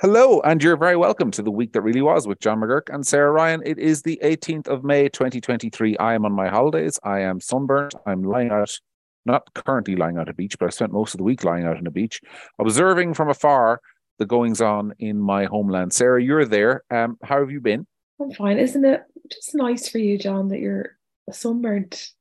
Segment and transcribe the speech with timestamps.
[0.00, 3.04] Hello, and you're very welcome to the week that really was with John McGuirk and
[3.04, 3.64] Sarah Ryan.
[3.66, 5.96] It is the 18th of May, 2023.
[5.96, 7.00] I am on my holidays.
[7.02, 7.96] I am sunburnt.
[8.06, 8.78] I'm lying out,
[9.26, 11.66] not currently lying out at a beach, but I spent most of the week lying
[11.66, 12.20] out on a beach,
[12.60, 13.80] observing from afar
[14.20, 15.92] the goings on in my homeland.
[15.92, 16.84] Sarah, you're there.
[16.92, 17.84] Um, how have you been?
[18.20, 18.58] I'm fine.
[18.58, 20.96] Isn't it just nice for you, John, that you're
[21.32, 22.12] sunburnt?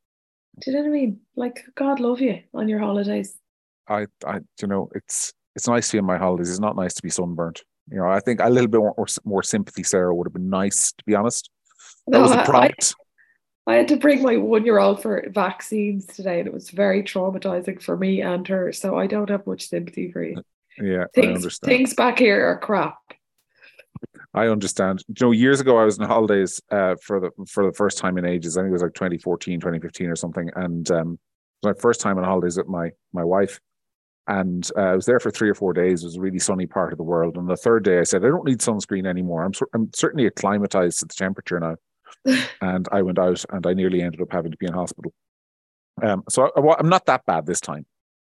[0.62, 1.20] Do you know what I mean?
[1.36, 3.38] Like, God love you on your holidays.
[3.88, 6.51] I, I, you know, it's it's nice to be on my holidays.
[6.51, 7.63] It's not nice to be sunburnt.
[7.89, 10.91] You know, I think a little bit more, more sympathy, Sarah, would have been nice,
[10.91, 11.49] to be honest.
[12.05, 12.93] That no, was a prompt.
[13.65, 16.70] I, I had to bring my one year old for vaccines today, and it was
[16.70, 18.71] very traumatizing for me and her.
[18.71, 20.43] So I don't have much sympathy for you.
[20.79, 21.70] Yeah, things, I understand.
[21.70, 22.99] Things back here are crap.
[24.35, 25.03] I understand.
[25.07, 28.20] You know, years ago I was on holidays uh, for the for the first time
[28.20, 28.57] in ages.
[28.57, 30.51] I think it was like 2014, 2015 or something.
[30.55, 31.13] And um,
[31.63, 33.59] it was my first time on holidays with my my wife.
[34.27, 36.04] And uh, I was there for three or four days.
[36.04, 37.38] It was a really sunny part of the world.
[37.38, 39.44] And the third day, I said, I don't need sunscreen anymore.
[39.44, 41.76] I'm, I'm certainly acclimatized to the temperature now.
[42.62, 45.13] and I went out and I nearly ended up having to be in hospital.
[46.01, 47.85] Um, so I, am not that bad this time.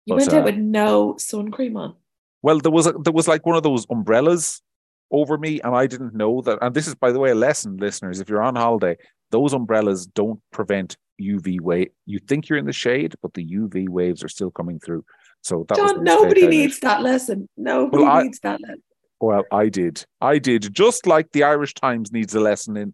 [0.04, 1.94] You but, went out uh, with no sun cream on.
[2.42, 4.62] Well, there was a, there was like one of those umbrellas
[5.10, 6.58] over me, and I didn't know that.
[6.60, 8.20] And this is, by the way, a lesson, listeners.
[8.20, 8.96] If you're on holiday,
[9.30, 11.88] those umbrellas don't prevent UV wave.
[12.04, 15.04] You think you're in the shade, but the UV waves are still coming through.
[15.42, 17.48] So that John, nobody needs that lesson.
[17.56, 18.82] Nobody well, needs that lesson.
[19.20, 20.04] Well, I did.
[20.20, 20.74] I did.
[20.74, 22.92] Just like the Irish Times needs a lesson in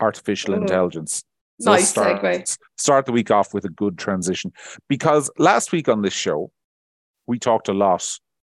[0.00, 1.24] artificial oh, intelligence.
[1.60, 2.58] So nice start, segue.
[2.76, 4.52] Start the week off with a good transition.
[4.88, 6.50] Because last week on this show,
[7.26, 8.06] we talked a lot,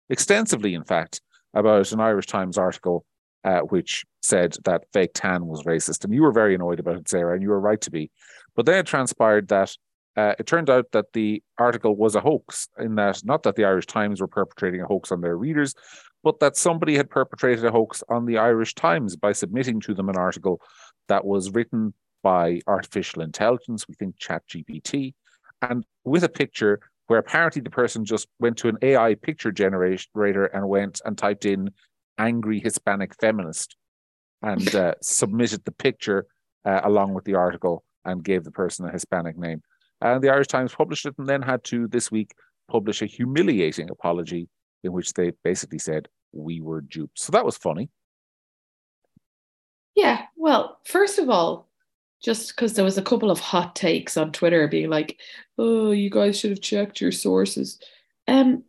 [0.09, 1.21] extensively, in fact,
[1.53, 3.05] about an Irish Times article
[3.45, 6.05] uh, which said that fake tan was racist.
[6.05, 8.11] And you were very annoyed about it, Sarah, and you were right to be.
[8.57, 9.77] But then it transpired that
[10.17, 13.65] uh, it turned out that the article was a hoax, in that not that the
[13.65, 15.75] Irish Times were perpetrating a hoax on their readers,
[16.23, 20.09] but that somebody had perpetrated a hoax on the Irish Times by submitting to them
[20.09, 20.61] an article
[21.09, 25.15] that was written by artificial intelligence, we think ChatGPT,
[25.63, 30.47] and with a picture where apparently the person just went to an AI picture generator
[30.47, 31.71] and went and typed in
[32.19, 33.77] angry Hispanic feminist
[34.43, 36.27] and uh, submitted the picture
[36.65, 39.61] uh, along with the article and gave the person a Hispanic name.
[40.05, 42.35] And the Irish Times published it and then had to this week
[42.71, 44.49] publish a humiliating apology
[44.85, 47.19] in which they basically said, We were duped.
[47.19, 47.89] So that was funny.
[49.95, 50.23] Yeah.
[50.37, 51.69] Well, first of all,
[52.23, 55.19] just because there was a couple of hot takes on Twitter being like,
[55.59, 57.79] oh, you guys should have checked your sources.
[58.27, 58.65] Um,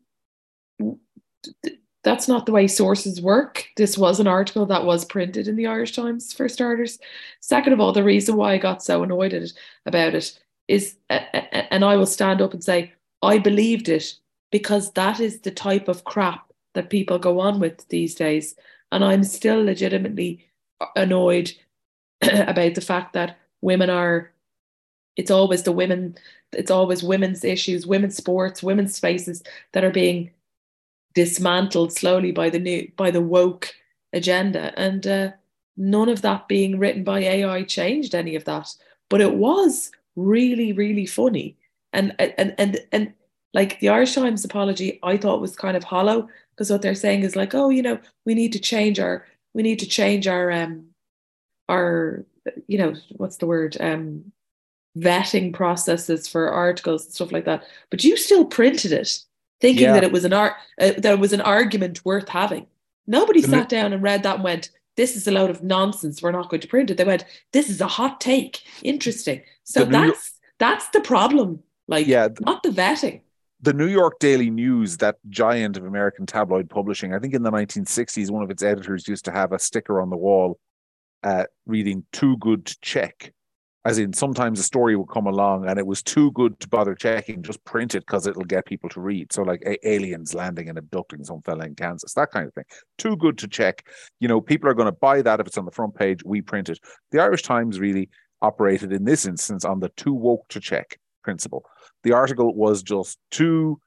[2.04, 3.66] that's not the way sources work.
[3.78, 7.00] This was an article that was printed in the Irish Times for starters.
[7.42, 9.54] Second of all, the reason why I got so annoyed at it,
[9.86, 14.16] about it is, and I will stand up and say, I believed it
[14.52, 18.56] because that is the type of crap that people go on with these days.
[18.92, 20.48] And I'm still legitimately
[20.96, 21.52] annoyed
[22.22, 24.32] about the fact that women are,
[25.16, 26.16] it's always the women,
[26.52, 30.32] it's always women's issues, women's sports, women's spaces that are being
[31.14, 33.74] dismantled slowly by the new, by the woke
[34.14, 34.78] agenda.
[34.78, 35.32] And uh,
[35.78, 38.74] none of that being written by AI changed any of that.
[39.10, 41.58] But it was really, really funny.
[41.94, 43.14] And and and and
[43.54, 47.24] like the Irish Times apology, I thought was kind of hollow because what they're saying
[47.24, 50.52] is like, oh, you know, we need to change our we need to change our
[50.52, 50.88] um
[51.70, 52.26] our
[52.68, 54.32] you know what's the word um
[54.98, 57.64] vetting processes for articles and stuff like that.
[57.90, 59.20] But you still printed it,
[59.62, 59.94] thinking yeah.
[59.94, 62.68] that it was an art uh, that it was an argument worth having.
[63.08, 66.22] Nobody sat down and read that and went, "This is a load of nonsense.
[66.22, 68.62] We're not going to print it." They went, "This is a hot take.
[68.84, 70.18] Interesting." So the that's York,
[70.60, 71.64] that's the problem.
[71.88, 73.22] Like, yeah, not the vetting.
[73.62, 77.52] The New York Daily News, that giant of American tabloid publishing, I think in the
[77.52, 80.60] 1960s, one of its editors used to have a sticker on the wall
[81.24, 83.34] uh, reading "Too good to check."
[83.86, 86.96] As in, sometimes a story would come along and it was too good to bother
[86.96, 89.32] checking, just print it because it'll get people to read.
[89.32, 92.64] So, like a- aliens landing and abducting some fella in Kansas, that kind of thing.
[92.98, 93.88] Too good to check.
[94.20, 96.22] You know, people are going to buy that if it's on the front page.
[96.26, 96.80] We print it.
[97.12, 98.10] The Irish Times really
[98.42, 101.64] operated in this instance on the too woke to check principle.
[102.04, 103.80] The article was just too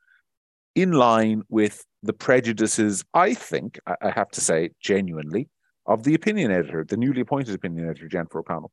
[0.74, 5.48] in line with the prejudices, I think, I have to say, genuinely,
[5.86, 8.70] of the opinion editor, the newly appointed opinion editor, Jennifer O'Connell,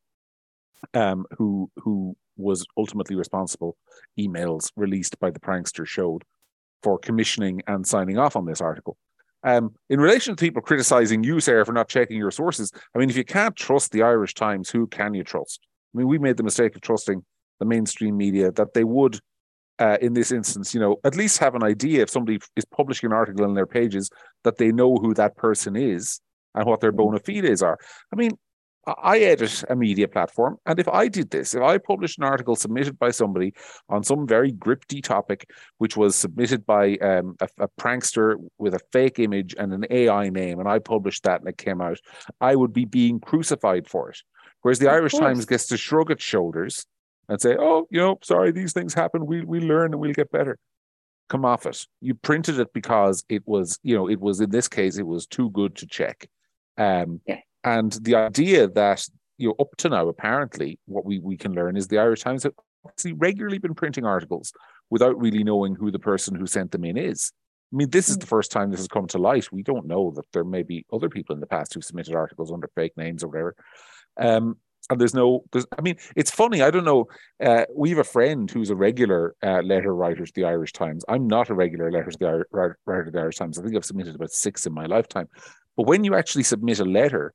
[0.93, 3.77] um, who who was ultimately responsible,
[4.19, 6.23] emails released by the prankster showed,
[6.83, 8.97] for commissioning and signing off on this article.
[9.43, 13.09] Um, in relation to people criticizing you, Sarah, for not checking your sources, I mean,
[13.09, 15.59] if you can't trust the Irish Times, who can you trust?
[15.93, 17.23] I mean, we made the mistake of trusting
[17.59, 19.19] the mainstream media that they would
[19.79, 23.07] uh, in this instance, you know, at least have an idea if somebody is publishing
[23.07, 24.09] an article in their pages
[24.43, 26.21] that they know who that person is
[26.53, 27.77] and what their bona fides are.
[28.11, 28.31] I mean,
[28.87, 32.55] I edit a media platform, and if I did this, if I published an article
[32.55, 33.53] submitted by somebody
[33.89, 35.49] on some very gripty topic,
[35.79, 40.29] which was submitted by um, a, a, prankster with a fake image and an AI
[40.29, 41.99] name, and I published that and it came out,
[42.41, 44.21] I would be being crucified for it.
[44.61, 45.21] Whereas the of Irish course.
[45.21, 46.85] Times gets to shrug its shoulders
[47.27, 49.25] and say, "Oh, you know, sorry, these things happen.
[49.25, 50.59] We we learn and we'll get better."
[51.27, 51.87] Come off it.
[52.01, 55.25] You printed it because it was, you know, it was in this case, it was
[55.25, 56.29] too good to check.
[56.77, 59.05] Um, yeah and the idea that
[59.37, 62.43] you know, up to now, apparently, what we, we can learn is the Irish Times
[62.43, 62.53] have
[62.87, 64.53] actually regularly been printing articles
[64.89, 67.31] without really knowing who the person who sent them in is.
[67.73, 68.21] I mean, this is hmm.
[68.21, 69.51] the first time this has come to light.
[69.51, 72.51] We don't know that there may be other people in the past who submitted articles
[72.51, 73.55] under fake names or whatever.
[74.17, 74.57] Um,
[74.89, 76.61] and there's no, there's, I mean, it's funny.
[76.61, 77.07] I don't know.
[77.43, 81.03] Uh, we have a friend who's a regular uh, letter writer to the Irish Times.
[81.09, 83.57] I'm not a regular letter to the writer to the Irish Times.
[83.57, 85.27] I think I've submitted about six in my lifetime.
[85.75, 87.33] But when you actually submit a letter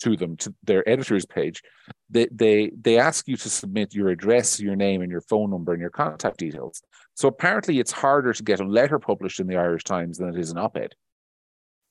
[0.00, 1.62] to them to their editor's page,
[2.08, 5.72] they they they ask you to submit your address, your name, and your phone number
[5.72, 6.82] and your contact details.
[7.14, 10.38] So apparently, it's harder to get a letter published in the Irish Times than it
[10.38, 10.94] is an op-ed,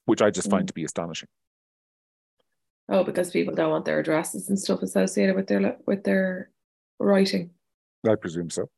[0.05, 0.51] which I just mm.
[0.51, 1.29] find to be astonishing.
[2.91, 6.49] Oh, because people don't want their addresses and stuff associated with their with their
[6.99, 7.51] writing.
[8.07, 8.69] I presume so.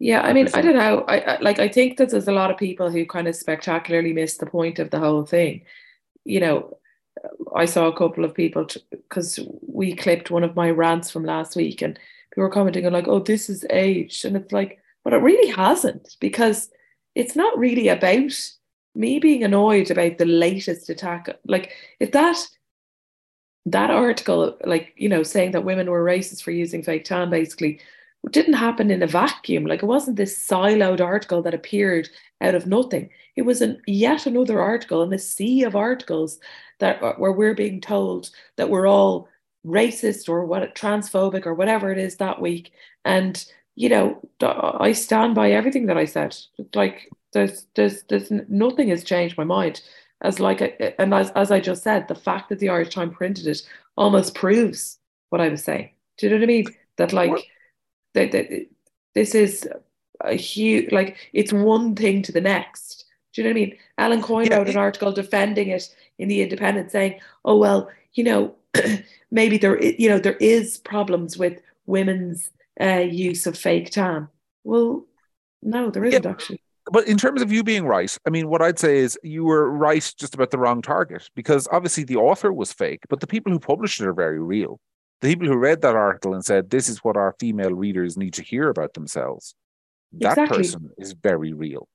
[0.00, 0.58] Yeah, I, I mean, presume.
[0.58, 1.04] I don't know.
[1.06, 1.58] I, I like.
[1.60, 4.78] I think that there's a lot of people who kind of spectacularly miss the point
[4.80, 5.62] of the whole thing.
[6.24, 6.78] You know,
[7.54, 11.56] I saw a couple of people because we clipped one of my rants from last
[11.56, 11.98] week, and
[12.30, 15.50] people were commenting on like, "Oh, this is aged," and it's like, but it really
[15.50, 16.70] hasn't because
[17.14, 18.32] it's not really about
[18.94, 21.28] me being annoyed about the latest attack.
[21.44, 22.36] Like, if that
[23.66, 27.80] that article, like you know, saying that women were racist for using fake tan, basically
[28.30, 29.64] didn't happen in a vacuum.
[29.64, 32.08] Like it wasn't this siloed article that appeared
[32.40, 33.10] out of nothing.
[33.36, 36.38] It was an yet another article in a sea of articles
[36.80, 39.28] that uh, where we're being told that we're all
[39.66, 42.72] racist or what transphobic or whatever it is that week.
[43.04, 43.44] And
[43.76, 46.36] you know, I stand by everything that I said.
[46.74, 49.82] Like there's there's there's nothing has changed my mind.
[50.20, 50.60] As like
[50.98, 53.62] and as as I just said, the fact that the Irish Times printed it
[53.96, 54.98] almost proves
[55.30, 55.90] what I was saying.
[56.16, 56.66] Do you know what I mean?
[56.96, 57.46] That like
[58.18, 58.66] that, that
[59.14, 59.68] this is
[60.22, 63.04] a huge like it's one thing to the next.
[63.32, 63.76] Do you know what I mean?
[63.98, 68.24] Ellen Coyne yeah, wrote an article defending it in the Independent, saying, "Oh well, you
[68.24, 68.54] know,
[69.30, 72.50] maybe there you know there is problems with women's
[72.80, 74.28] uh, use of fake tan."
[74.64, 75.06] Well,
[75.62, 76.62] no, there isn't yeah, actually.
[76.90, 79.70] But in terms of you being right, I mean, what I'd say is you were
[79.70, 83.52] right just about the wrong target because obviously the author was fake, but the people
[83.52, 84.80] who published it are very real
[85.20, 88.34] the people who read that article and said, This is what our female readers need
[88.34, 89.54] to hear about themselves,
[90.12, 90.58] that exactly.
[90.58, 91.88] person is very real.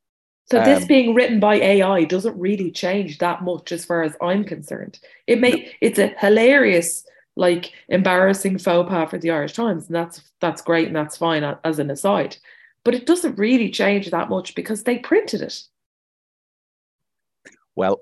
[0.51, 4.15] So um, this being written by AI doesn't really change that much as far as
[4.21, 4.99] I'm concerned.
[5.25, 5.63] It may no.
[5.81, 7.05] it's a hilarious,
[7.35, 11.43] like embarrassing faux pas for the Irish Times, and that's that's great and that's fine
[11.63, 12.37] as an aside.
[12.83, 15.63] But it doesn't really change that much because they printed it.
[17.75, 18.01] Well,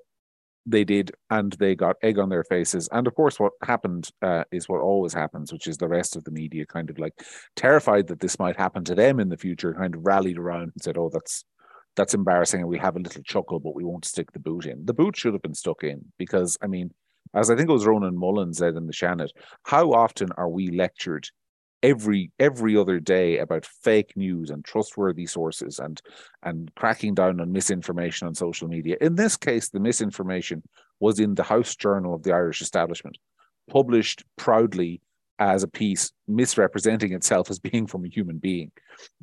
[0.65, 2.87] they did, and they got egg on their faces.
[2.91, 6.23] And of course, what happened uh, is what always happens, which is the rest of
[6.23, 7.13] the media kind of like
[7.55, 10.81] terrified that this might happen to them in the future, kind of rallied around and
[10.81, 11.45] said, "Oh, that's
[11.95, 14.85] that's embarrassing," and we have a little chuckle, but we won't stick the boot in.
[14.85, 16.91] The boot should have been stuck in because, I mean,
[17.33, 19.29] as I think it was Ronan Mullen said in the Seanad,
[19.63, 21.27] how often are we lectured
[21.83, 26.01] every every other day about fake news and trustworthy sources and
[26.43, 28.97] and cracking down on misinformation on social media.
[29.01, 30.63] In this case, the misinformation
[30.99, 33.17] was in the House Journal of the Irish Establishment,
[33.69, 35.01] published proudly
[35.39, 38.71] as a piece misrepresenting itself as being from a human being.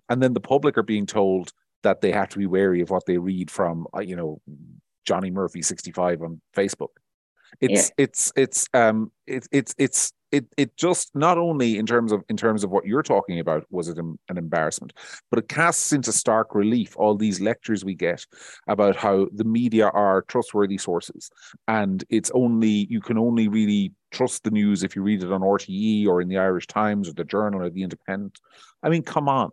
[0.09, 3.07] And then the public are being told that they have to be wary of what
[3.07, 4.41] they read from, uh, you know,
[5.05, 6.89] Johnny Murphy 65 on Facebook.
[7.61, 8.05] It's yeah.
[8.05, 12.37] it's it's um it's it's it's it it just not only in terms of in
[12.37, 14.93] terms of what you're talking about was it an, embarrassment,
[15.31, 18.25] but it casts into stark relief all these lectures we get
[18.67, 21.31] about how the media are trustworthy sources,
[21.67, 25.41] and it's only you can only really trust the news if you read it on
[25.41, 28.39] RTE or in the Irish Times or the Journal or the Independent.
[28.83, 29.51] I mean, come on.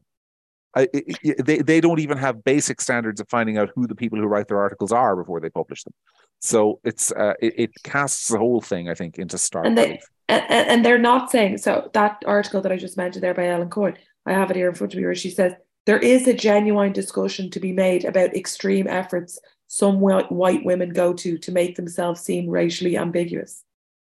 [0.78, 4.20] I, it, they they don't even have basic standards of finding out who the people
[4.20, 5.94] who write their articles are before they publish them.
[6.42, 9.86] So it's uh, it, it, casts the whole thing, I think, into stark and they,
[9.86, 10.04] relief.
[10.30, 11.90] And, and they're not saying so.
[11.94, 14.76] That article that I just mentioned there by Ellen Coyne, I have it here in
[14.76, 15.54] front of me, where she says
[15.86, 21.14] there is a genuine discussion to be made about extreme efforts some white women go
[21.14, 23.64] to to make themselves seem racially ambiguous.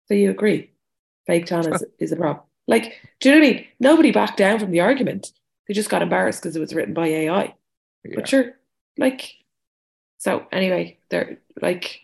[0.07, 0.73] So you agree?
[1.27, 2.45] Fake tan is, is a problem.
[2.67, 3.65] Like, do you know what I mean?
[3.79, 5.31] Nobody backed down from the argument.
[5.67, 7.55] They just got embarrassed because it was written by AI.
[8.05, 8.13] Yeah.
[8.17, 8.55] But sure,
[8.99, 9.35] like
[10.19, 12.01] so anyway, they're like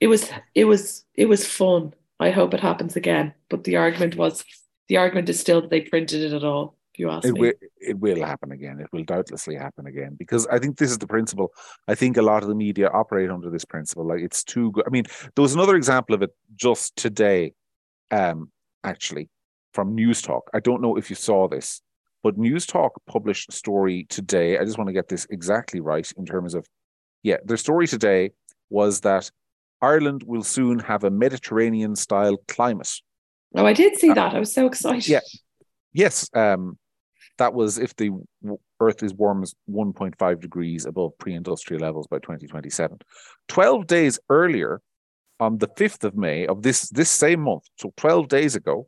[0.00, 1.94] it was it was it was fun.
[2.18, 3.34] I hope it happens again.
[3.48, 4.44] But the argument was
[4.88, 7.40] the argument is still that they printed it at all, if you ask it me.
[7.40, 8.80] will it will happen again.
[8.80, 11.52] It will doubtlessly happen again because I think this is the principle.
[11.86, 14.06] I think a lot of the media operate under this principle.
[14.06, 14.84] Like it's too good.
[14.86, 15.04] I mean,
[15.34, 17.52] there was another example of it just today,
[18.10, 18.50] um,
[18.82, 19.28] actually,
[19.74, 20.42] from Newstalk.
[20.54, 21.82] I don't know if you saw this,
[22.22, 24.58] but Newstalk published a story today.
[24.58, 26.66] I just want to get this exactly right in terms of,
[27.22, 28.32] yeah, their story today
[28.70, 29.30] was that
[29.82, 32.90] Ireland will soon have a Mediterranean style climate.
[33.54, 34.34] Oh, I did see Uh, that.
[34.34, 35.08] I was so excited.
[35.08, 35.20] yeah.
[35.92, 36.78] Yes, um,
[37.38, 38.10] that was if the
[38.80, 42.98] Earth is warm as 1.5 degrees above pre-industrial levels by 2027.
[43.48, 44.80] 12 days earlier,
[45.40, 48.86] on the 5th of May of this this same month, so 12 days ago,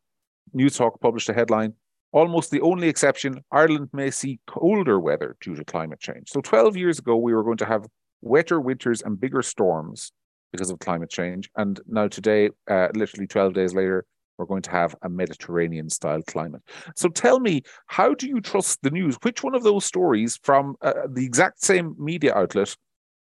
[0.55, 1.73] Newstalk published a headline:
[2.13, 6.77] "Almost the only exception: Ireland may see colder weather due to climate change." So 12
[6.77, 7.87] years ago, we were going to have
[8.21, 10.13] wetter winters and bigger storms
[10.53, 14.05] because of climate change, and now today, uh, literally 12 days later,
[14.39, 16.63] we're going to have a Mediterranean style climate.
[16.97, 19.17] So tell me, how do you trust the news?
[19.23, 22.77] Which one of those stories from uh, the exact same media outlet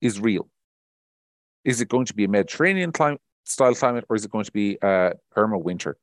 [0.00, 0.48] is real?
[1.64, 4.52] Is it going to be a Mediterranean climate, style climate or is it going to
[4.52, 5.96] be uh, perma winter?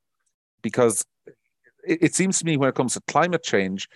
[0.62, 1.04] Because
[1.86, 3.88] it, it seems to me when it comes to climate change,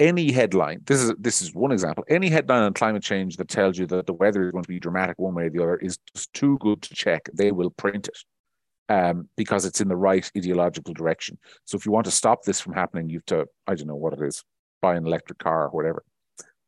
[0.00, 3.78] any headline, this is this is one example, any headline on climate change that tells
[3.78, 5.98] you that the weather is going to be dramatic one way or the other is
[6.14, 7.28] just too good to check.
[7.34, 8.18] They will print it
[8.92, 11.38] um, because it's in the right ideological direction.
[11.66, 13.94] So if you want to stop this from happening, you have to, I don't know
[13.94, 14.42] what it is,
[14.82, 16.02] buy an electric car or whatever.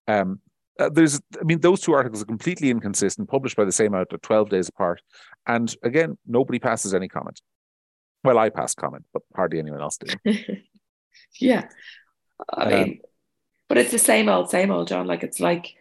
[0.07, 0.41] Um,
[0.79, 4.23] uh, there's, I mean, those two articles are completely inconsistent, published by the same outlet,
[4.23, 5.03] 12 days apart.
[5.47, 7.41] And again, nobody passes any comment.
[8.25, 10.17] Well, I passed comment, but hardly anyone else did.
[11.41, 11.69] yeah.
[12.55, 13.01] I Um, mean,
[13.73, 15.07] but it's the same old, same old, John.
[15.07, 15.75] Like it's like,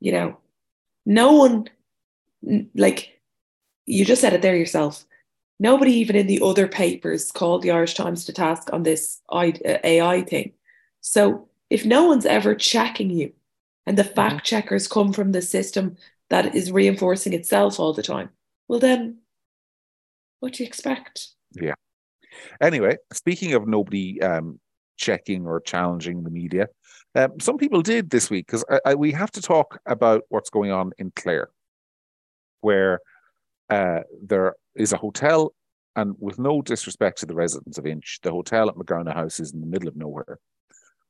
[0.00, 0.36] you know,
[1.06, 1.66] no one,
[2.74, 3.18] like
[3.86, 5.06] you just said it there yourself.
[5.58, 9.50] Nobody even in the other papers called the Irish Times to task on this uh,
[9.64, 10.52] AI thing.
[11.00, 13.32] So if no one's ever checking you,
[13.86, 15.96] and the fact checkers come from the system
[16.28, 18.28] that is reinforcing itself all the time,
[18.68, 19.20] well then,
[20.40, 21.28] what do you expect?
[21.54, 21.76] Yeah.
[22.60, 24.60] Anyway, speaking of nobody um,
[24.98, 26.66] checking or challenging the media,
[27.18, 28.64] um, some people did this week because
[28.96, 31.50] we have to talk about what's going on in Clare,
[32.60, 33.00] where
[33.70, 35.52] uh, there is a hotel,
[35.96, 39.52] and with no disrespect to the residents of Inch, the hotel at Magowna House is
[39.52, 40.38] in the middle of nowhere,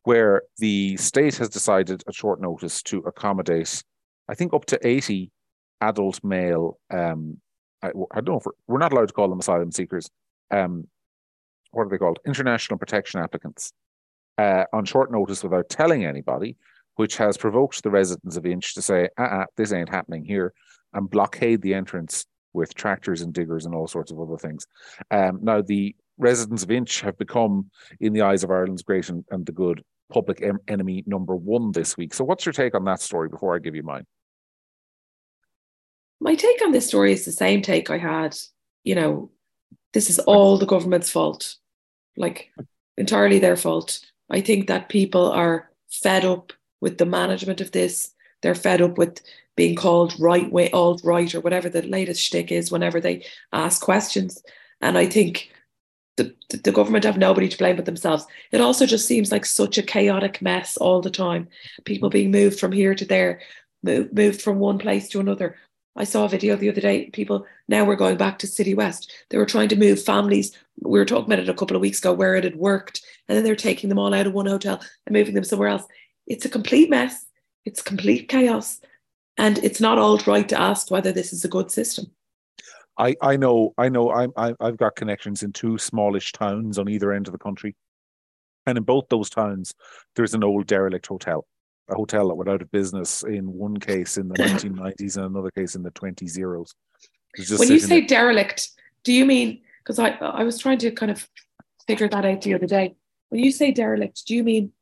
[0.04, 3.84] where the state has decided at short notice to accommodate,
[4.28, 5.30] I think, up to 80
[5.82, 6.78] adult male.
[6.90, 7.36] Um,
[7.82, 10.08] I, I don't know if we're, we're not allowed to call them asylum seekers.
[10.50, 10.88] Um,
[11.70, 12.18] what are they called?
[12.24, 13.74] International protection applicants
[14.38, 16.56] uh, on short notice without telling anybody,
[16.94, 20.52] which has provoked the residents of Inch to say, uh uh this ain't happening here,
[20.94, 24.66] and blockade the entrance with tractors and diggers and all sorts of other things.
[25.10, 29.24] Um, now, the residents of Inch have become, in the eyes of Ireland's great and,
[29.30, 32.14] and the good, public em- enemy number one this week.
[32.14, 34.06] So, what's your take on that story before I give you mine?
[36.20, 38.36] My take on this story is the same take I had.
[38.82, 39.30] You know,
[39.92, 41.56] this is all the government's fault,
[42.16, 42.50] like
[42.96, 44.00] entirely their fault.
[44.30, 48.12] I think that people are fed up with the management of this.
[48.42, 49.20] They're fed up with
[49.56, 53.82] being called right way, alt right, or whatever the latest shtick is whenever they ask
[53.82, 54.42] questions.
[54.80, 55.50] And I think
[56.16, 58.26] the, the government have nobody to blame but themselves.
[58.52, 61.48] It also just seems like such a chaotic mess all the time.
[61.84, 63.40] People being moved from here to there,
[63.82, 65.56] moved from one place to another.
[65.98, 67.10] I saw a video the other day.
[67.10, 69.10] People now we're going back to Citywest.
[69.28, 70.56] They were trying to move families.
[70.80, 73.36] We were talking about it a couple of weeks ago where it had worked, and
[73.36, 75.84] then they're taking them all out of one hotel and moving them somewhere else.
[76.26, 77.26] It's a complete mess.
[77.64, 78.80] It's complete chaos,
[79.36, 82.06] and it's not all right to ask whether this is a good system.
[82.96, 86.88] I, I know, I know, I'm, I, I've got connections in two smallish towns on
[86.88, 87.76] either end of the country.
[88.66, 89.72] And in both those towns,
[90.16, 91.46] there's an old derelict hotel,
[91.88, 95.50] a hotel that went out of business in one case in the 1990s and another
[95.50, 96.74] case in the 20 zeros.
[97.36, 98.08] When you say there.
[98.08, 98.70] derelict,
[99.04, 101.28] do you mean, because I, I was trying to kind of
[101.88, 102.94] figure that out the other day.
[103.30, 104.72] When you say derelict, do you mean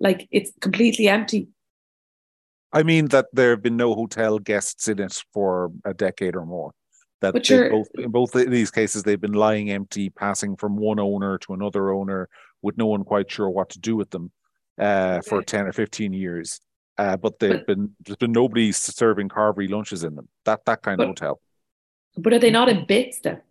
[0.00, 1.48] like it's completely empty?
[2.72, 6.44] I mean that there have been no hotel guests in it for a decade or
[6.44, 6.72] more
[7.20, 7.32] that
[7.70, 11.54] both in both of these cases they've been lying empty, passing from one owner to
[11.54, 12.28] another owner
[12.62, 14.30] with no one quite sure what to do with them
[14.78, 15.44] uh, for Okay.
[15.46, 16.60] ten or fifteen years.
[16.98, 20.28] Uh, but they've But- been there's been nobody serving carvery lunches in them.
[20.44, 21.40] That that kind of hotel.
[22.16, 23.42] But are they not in bits then?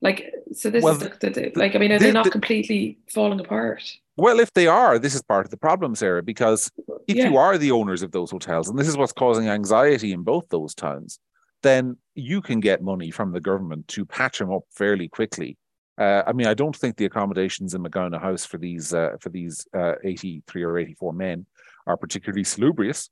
[0.00, 2.98] Like, so this Well, is the, the, like, I mean, are they the- not completely
[3.08, 3.84] falling apart?
[4.16, 6.70] Well, if they are, this is part of the problem, Sarah, because
[7.06, 7.28] if Yeah.
[7.30, 10.48] you are the owners of those hotels, and this is what's causing anxiety in both
[10.48, 11.20] those towns,
[11.62, 15.56] then you can get money from the government to patch them up fairly quickly.
[15.98, 19.28] Uh, I mean, I don't think the accommodations in Magowna House for these uh, for
[19.28, 21.46] these uh, eighty three or eighty four men
[21.86, 23.10] are particularly salubrious.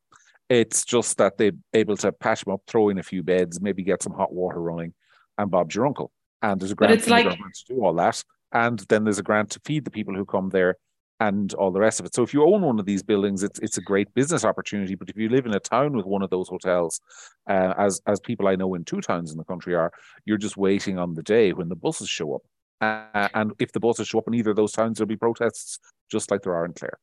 [0.49, 3.85] It's just that they're able to patch them up, throw in a few beds, maybe
[3.85, 4.95] get some hot water running,
[5.39, 6.11] and Bob's your uncle.
[6.43, 9.23] And there's a grant like- the government to do all that, and then there's a
[9.23, 10.77] grant to feed the people who come there
[11.21, 12.15] and all the rest of it.
[12.15, 14.95] So if you own one of these buildings, it's it's a great business opportunity.
[14.95, 16.99] But if you live in a town with one of those hotels,
[17.49, 19.93] uh, as as people I know in two towns in the country are,
[20.25, 22.43] you're just waiting on the day when the buses show up.
[22.81, 25.79] Uh, and if the buses show up in either of those towns, there'll be protests
[26.11, 26.99] just like there are in Clare.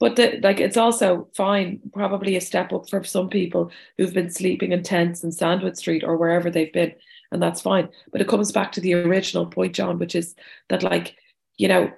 [0.00, 4.30] But the, like, it's also fine, probably a step up for some people who've been
[4.30, 6.92] sleeping in tents in Sandwith Street or wherever they've been,
[7.32, 7.88] and that's fine.
[8.12, 10.36] But it comes back to the original point, John, which is
[10.68, 11.16] that, like,
[11.56, 11.90] you know,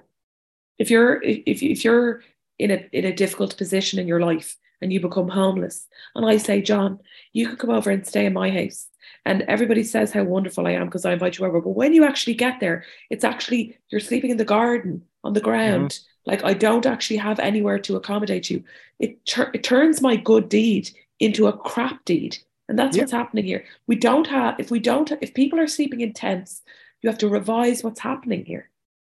[0.79, 2.23] if you're if if you're
[2.57, 6.37] in a in a difficult position in your life and you become homeless, and I
[6.37, 6.99] say, John,
[7.33, 8.87] you could come over and stay in my house.
[9.25, 11.61] And everybody says how wonderful I am because I invite you over.
[11.61, 15.39] But when you actually get there, it's actually you're sleeping in the garden on the
[15.39, 15.49] mm-hmm.
[15.49, 15.99] ground.
[16.25, 18.63] Like I don't actually have anywhere to accommodate you.
[18.99, 22.37] It, tur- it turns my good deed into a crap deed.
[22.67, 23.03] And that's Yeah.
[23.03, 23.65] what's happening here.
[23.85, 26.61] We don't have, if we don't, if people are sleeping in tents,
[27.01, 28.69] you have to revise what's happening here.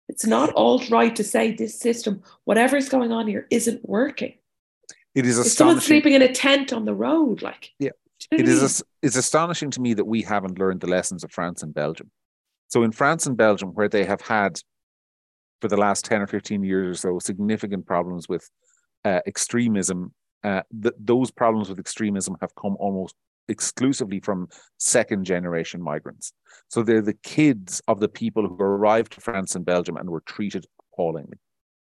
[0.09, 4.35] It's not all right to say this system, whatever is going on here, isn't working.
[5.15, 7.91] It is If someone's sleeping in a tent on the road, like, Yeah.
[8.31, 11.23] Do you know It is it's astonishing to me that we haven't learned the lessons
[11.23, 12.11] of France and Belgium.
[12.67, 14.59] So in France and Belgium, where they have had
[15.61, 18.49] for the last 10 or 15 years or so significant problems with
[19.05, 23.15] uh, extremism, uh, th- those problems with extremism have come almost
[23.47, 26.33] exclusively from second generation migrants.
[26.67, 30.21] So they're the kids of the people who arrived to France and Belgium and were
[30.21, 31.37] treated appallingly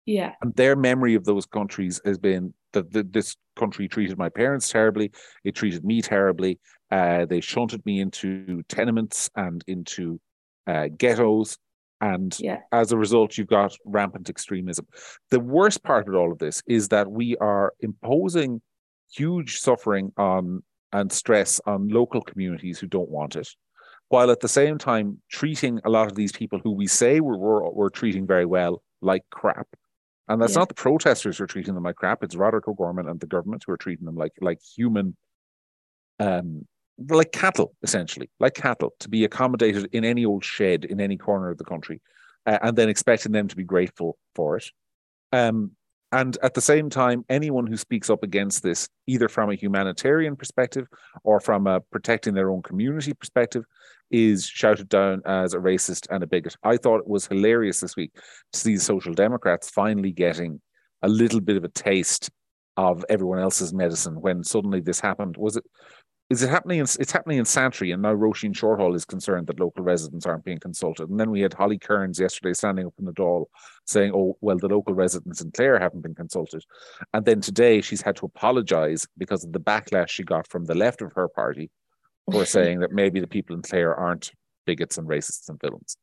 [0.10, 4.30] yeah, and their memory of those countries has been that th- this country treated my
[4.30, 5.12] parents terribly.
[5.44, 6.60] It treated me terribly.
[6.92, 10.20] Uh, they shunted me into tenements and into
[10.68, 11.58] uh, ghettos.
[12.02, 14.88] And yeah, as a result you've got rampant extremism.
[15.32, 18.62] The worst part of all of this is that we are imposing
[19.14, 23.48] huge suffering on and stress on local communities who don't want it
[24.10, 27.38] while at the same time treating a lot of these people who we say we're,
[27.38, 29.68] we're, we're treating very well like crap
[30.30, 30.60] and that's Yeah.
[30.60, 32.24] not the protesters who are treating them like crap.
[32.24, 35.18] It's Roderick O'Gorman and the government who are treating them like like human,
[36.20, 36.68] um,
[37.10, 41.50] like cattle, essentially, like cattle to be accommodated in any old shed in any corner
[41.50, 42.02] of the country,
[42.46, 44.72] uh, and then expecting them to be grateful for it.
[45.32, 45.76] Um,
[46.12, 50.36] and at the same time, anyone who speaks up against this, either from a humanitarian
[50.36, 50.88] perspective
[51.24, 53.64] or from a protecting their own community perspective,
[54.10, 56.56] is shouted down as a racist and a bigot.
[56.64, 60.62] I thought it was hilarious this week to see the Social Democrats finally getting
[61.04, 62.32] a little bit of a taste
[62.76, 65.38] of everyone else's medicine when suddenly this happened.
[65.38, 65.64] Was it?
[66.30, 66.78] Is it happening?
[66.78, 70.44] In, it's happening in Santry, and now Roisin Shortall is concerned that local residents aren't
[70.44, 71.10] being consulted.
[71.10, 73.46] And then we had Holly Cairns yesterday standing up in the Dáil
[73.86, 76.64] saying, "Oh, well, the local residents in Clare haven't been consulted."
[77.14, 80.76] And then today she's had to apologise because of the backlash she got from the
[80.76, 81.72] left of her party
[82.32, 84.32] for saying that maybe the people in Clare aren't
[84.68, 85.98] bigots and racists and villains.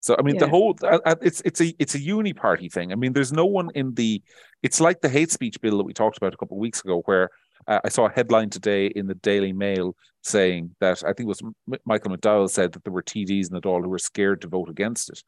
[0.00, 2.92] So I mean, the whole uh, uh, it's it's a it's a uni party thing.
[2.92, 4.20] I mean, there's no one in the.
[4.62, 7.02] It's like the hate speech bill that we talked about a couple of weeks ago,
[7.04, 7.30] where
[7.66, 11.26] uh, I saw a headline today in the Daily Mail saying that I think it
[11.26, 14.40] was M- Michael McDowell said that there were TDs in the Dáil who were scared
[14.42, 15.22] to vote against it.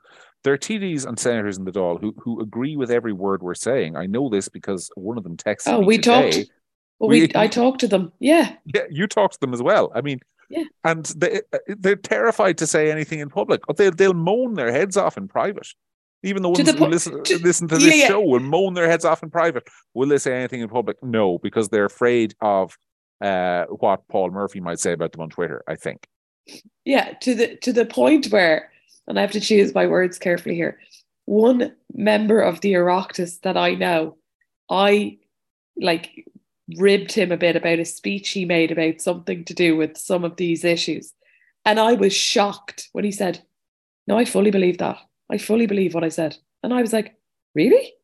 [0.45, 3.55] There are TDs and senators in the Dáil who who agree with every word we're
[3.55, 3.97] saying.
[3.97, 6.31] I know this because one of them texted Oh, me we today.
[6.31, 6.51] talked.
[7.01, 8.13] Well, we, We- I talked to them.
[8.21, 9.91] Yeah, Yeah, you talked to them as well.
[9.95, 10.65] I mean, Yeah.
[10.85, 13.63] and they they're terrified to say anything in public.
[13.77, 15.67] They'll they'll moan their heads off in private.
[16.25, 18.09] Even the ones the who po- listen to- listen to this yeah.
[18.09, 19.69] show will moan their heads off in private.
[19.93, 20.97] Will they say anything in public?
[21.03, 22.77] No, because they're afraid of
[23.21, 25.63] uh, what Paul Murphy might say about them on Twitter.
[25.69, 26.07] I think.
[26.85, 27.13] yeah.
[27.21, 28.71] To the to the point where,
[29.07, 30.81] and I have to choose my words carefully here.
[31.27, 34.17] One member of the Oireachtas that I know,
[34.71, 35.19] I
[35.77, 36.27] like
[36.79, 40.25] ribbed him a bit about a speech he made about something to do with some
[40.25, 41.13] of these issues,
[41.65, 43.43] and I was shocked when he said,
[44.07, 44.99] "No, I fully believe that.
[45.31, 47.17] I fully believe what I said." And I was like,
[47.55, 47.95] "Really?"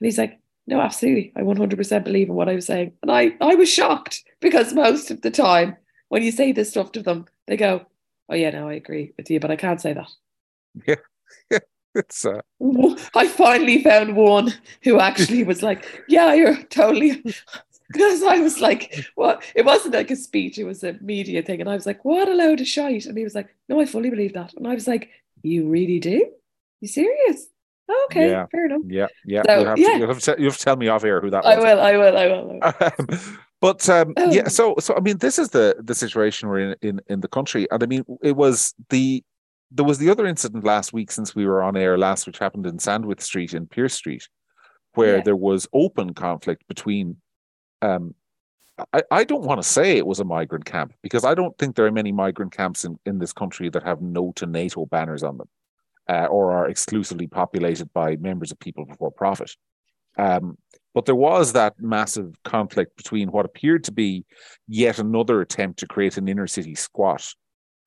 [0.00, 1.32] And he's like, no, absolutely.
[1.36, 2.92] I 100% believe in what I was saying.
[3.02, 5.76] And I, I was shocked because most of the time
[6.08, 7.84] when you say this stuff to them, they go,
[8.28, 10.10] oh, yeah, no, I agree with you, but I can't say that.
[11.50, 11.58] Yeah.
[11.94, 12.40] It's uh,
[13.14, 17.22] I finally found one who actually was like, yeah, you're totally.
[17.92, 19.44] Because I was like, what?
[19.54, 21.60] It wasn't like a speech, it was a media thing.
[21.60, 23.04] And I was like, what a load of shite.
[23.04, 24.54] And he was like, no, I fully believe that.
[24.54, 25.10] And I was like,
[25.42, 26.28] You really do?
[26.84, 27.46] You serious?
[28.06, 28.44] Okay, Yeah.
[28.52, 28.82] fair enough.
[28.86, 29.42] Yeah, yeah.
[29.46, 29.88] So, you, have yeah.
[29.92, 31.64] To, you, have to, you have to tell me off air who that I was.
[31.64, 32.58] will, I will, I will.
[32.62, 33.14] I will.
[33.16, 34.48] Um, but um, yeah, Oh.
[34.48, 37.66] so so I mean, this is the the situation we're in, in in the country,
[37.70, 39.24] and I mean, it was the
[39.70, 42.66] there was the other incident last week since we were on air last, which happened
[42.66, 44.28] in Sandwith Street and Pearse Street,
[44.92, 45.22] where Yeah.
[45.22, 47.16] there was open conflict between.
[47.80, 48.14] Um,
[48.92, 51.76] I, I don't want to say it was a migrant camp because I don't think
[51.76, 55.22] there are many migrant camps in, in this country that have no to NATO banners
[55.22, 55.48] on them
[56.08, 59.50] uh, or are exclusively populated by members of people before profit.
[60.18, 60.58] Um,
[60.94, 64.24] but there was that massive conflict between what appeared to be
[64.68, 67.26] yet another attempt to create an inner city squat,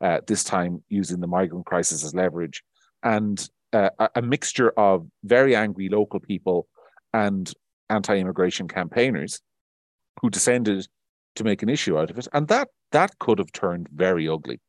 [0.01, 2.63] uh, this time using the migrant crisis as leverage,
[3.03, 6.67] and uh, a, a mixture of very angry local people
[7.13, 7.53] and
[7.89, 9.41] anti immigration campaigners
[10.21, 10.85] who descended
[11.35, 12.27] to make an issue out of it.
[12.33, 14.59] And that that could have turned very ugly.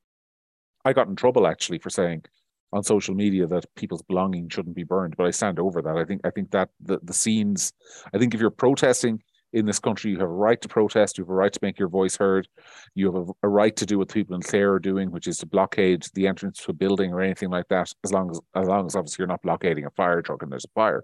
[0.85, 2.25] I got in trouble actually for saying
[2.73, 5.97] on social media that people's belongings shouldn't be burned, but I stand over that.
[5.97, 7.73] I think I think that the, the scenes
[8.13, 9.23] I think if you're protesting
[9.55, 11.79] in this country, you have a right to protest, you have a right to make
[11.79, 12.47] your voice heard,
[12.95, 15.39] you have a, a right to do what people in Clare are doing, which is
[15.39, 18.69] to blockade the entrance to a building or anything like that, as long as as
[18.69, 21.03] long as obviously you're not blockading a fire truck and there's a fire.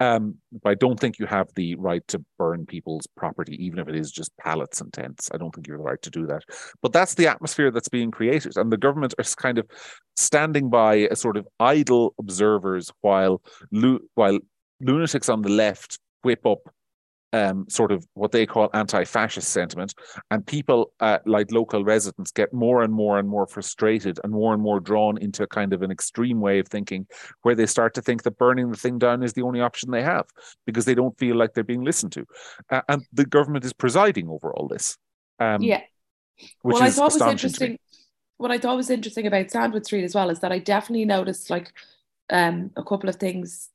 [0.00, 3.88] Um, but I don't think you have the right to burn people's property, even if
[3.88, 5.28] it is just pallets and tents.
[5.34, 6.44] I don't think you have the right to do that.
[6.82, 9.66] But that's the atmosphere that's being created, and the government is kind of
[10.16, 13.42] standing by as sort of idle observers while
[14.14, 14.38] while
[14.80, 16.60] lunatics on the left whip up
[17.32, 19.94] um, sort of what they call anti-fascist sentiment,
[20.30, 24.54] and people uh, like local residents get more and more and more frustrated and more
[24.54, 27.06] and more drawn into a kind of an extreme way of thinking,
[27.42, 30.02] where they start to think that burning the thing down is the only option they
[30.02, 30.26] have
[30.66, 32.24] because they don't feel like they're being listened to,
[32.70, 34.96] uh, and the government is presiding over all this.
[35.38, 35.82] Um, yeah.
[36.62, 37.66] which what I thought was astonishing to me.
[37.66, 37.78] interesting,
[38.38, 41.50] what I thought was interesting about Sandwith Street as well is that I definitely noticed
[41.50, 41.72] like
[42.30, 43.68] um, a couple of things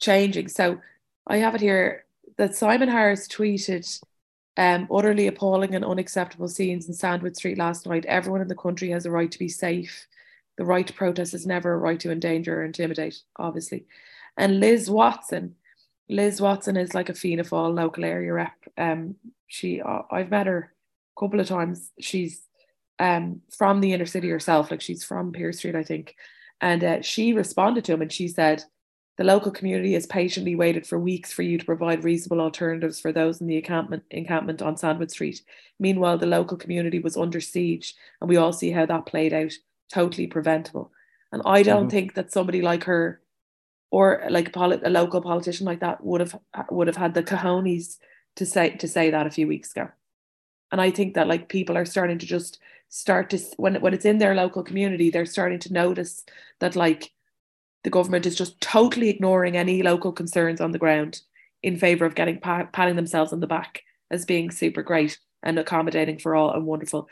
[0.00, 0.48] changing.
[0.48, 0.78] So
[1.26, 2.04] I have it here
[2.38, 4.00] that Simon Harris tweeted
[4.56, 8.06] um, utterly appalling and unacceptable scenes in Sandwith Street last night.
[8.06, 10.06] Everyone in the country has a right to be safe.
[10.56, 13.86] The right to protest is never a right to endanger or intimidate, obviously.
[14.36, 15.56] And Liz Watson,
[16.08, 18.56] Liz Watson is like a Fianna Fáil local area rep.
[18.76, 20.72] Um, she, uh, I've met her
[21.16, 21.90] a couple of times.
[22.00, 22.42] She's
[22.98, 26.16] um, from the inner city herself, like she's from Pier Street, I think.
[26.60, 28.64] And uh, she responded to him and she said,
[29.18, 33.12] the local community has patiently waited for weeks for you to provide reasonable alternatives for
[33.12, 35.42] those in the encampment, encampment on Sandwith Street.
[35.80, 39.52] Meanwhile, the local community was under siege, and we all see how that played out.
[39.92, 40.92] Totally preventable.
[41.32, 41.90] And I don't Mhm.
[41.90, 43.20] think that somebody like her,
[43.90, 46.38] or like a, a local politician like that, would have
[46.70, 47.98] would have had the cojones
[48.36, 49.88] to say to say that a few weeks ago.
[50.70, 54.04] And I think that like people are starting to just start to when when it's
[54.04, 56.24] in their local community, they're starting to notice
[56.60, 57.12] that like
[57.84, 61.20] the government is just totally ignoring any local concerns on the ground
[61.62, 66.18] in favor of getting patting themselves on the back as being super great and accommodating
[66.18, 67.08] for all and wonderful.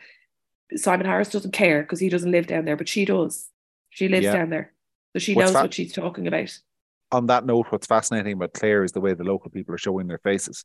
[0.75, 3.49] Simon Harris doesn't care because he doesn't live down there, but she does.
[3.91, 4.33] She lives Yeah.
[4.37, 4.73] down there,
[5.13, 5.63] so she What's knows that?
[5.63, 6.59] what she's talking about.
[7.13, 10.09] on that note, what's fascinating about Clare is the way the local people are showing
[10.09, 10.65] their faces.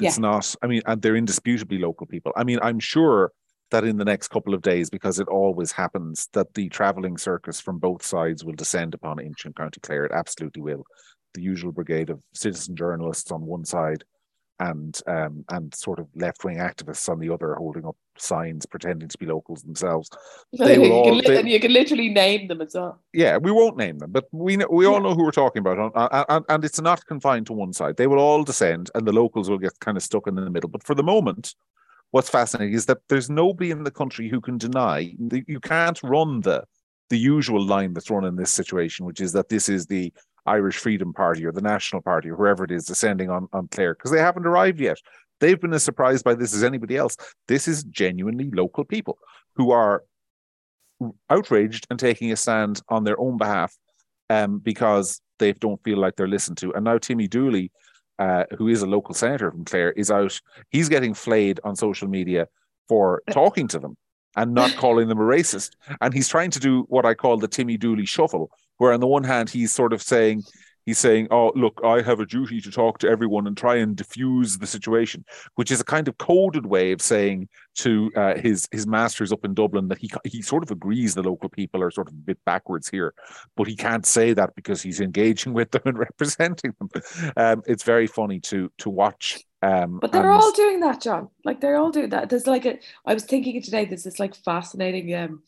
[0.00, 2.32] It's not, I mean, and they're indisputably local people.
[2.34, 3.32] I mean, I'm sure
[3.70, 7.60] that in the next couple of days, because it always happens, that the travelling circus
[7.60, 10.04] from both sides will descend upon ancient County Clare.
[10.04, 10.84] It absolutely will.
[11.34, 14.04] The usual brigade of citizen journalists on one side
[14.58, 19.08] and um, and sort of left wing activists on the other, holding up signs pretending
[19.08, 20.10] to be locals themselves.
[20.52, 23.00] They will you, all- can li- they- you can literally name them as well.
[23.14, 24.98] yeah, we won't name them, but we know, we all Yeah.
[25.08, 27.96] know who we're talking about, and- and, and, and it's not confined to one side.
[27.96, 30.68] They will all descend, and the locals will get kind of stuck in the middle.
[30.68, 31.54] But for the moment,
[32.10, 36.02] what's fascinating is that there's nobody in the country who can deny that you can't
[36.02, 36.64] run the
[37.08, 40.12] the usual line that's run in this situation, which is that this is the
[40.46, 43.94] Irish Freedom Party or the National Party or whoever it is descending on on Clare
[43.94, 44.98] because they haven't arrived yet.
[45.40, 47.16] They've been as surprised by this as anybody else.
[47.48, 49.18] This is genuinely local people
[49.56, 50.02] who are
[51.30, 53.74] outraged and taking a stand on their own behalf
[54.28, 56.72] um, because they don't feel like they're listened to.
[56.74, 57.72] And now Timmy Dooley,
[58.20, 60.38] uh, who is a local senator from Clare, is out.
[60.70, 62.46] He's getting flayed on social media
[62.86, 63.96] for talking to them
[64.36, 65.70] and not calling them a racist.
[66.00, 69.06] And he's trying to do what I call the Timmy Dooley shuffle, where on the
[69.06, 70.44] one hand he's sort of saying,
[70.90, 73.94] he's saying, "Oh, look, I have a duty to talk to everyone and try and
[73.96, 75.24] diffuse the situation,"
[75.54, 79.44] which is a kind of coded way of saying to uh, his his masters up
[79.44, 82.26] in Dublin that he he sort of agrees the local people are sort of a
[82.30, 83.14] bit backwards here,
[83.56, 86.88] but he can't say that because he's engaging with them and representing them.
[87.36, 89.44] Um, it's very funny to to watch.
[89.62, 91.28] Um, But they're and- all doing that, John.
[91.44, 92.28] Like they're all doing that.
[92.30, 92.78] There's like a.
[93.06, 93.84] I was thinking today.
[93.84, 95.42] There's this like fascinating um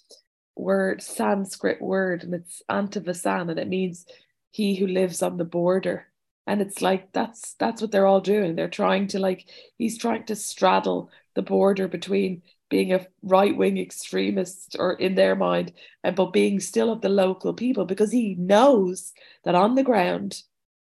[0.55, 4.07] word, Sanskrit word, and it's Antevasin, and it means
[4.53, 6.07] he who lives on the border.
[6.47, 8.55] And it's like that's that's what they're all doing.
[8.55, 9.47] They're trying to like
[9.79, 15.35] he's trying to straddle the border between being a right wing extremist or in their
[15.35, 15.73] mind,
[16.05, 19.13] and but being still of the local people because he knows
[19.45, 20.43] that on the ground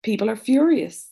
[0.04, 1.12] people are furious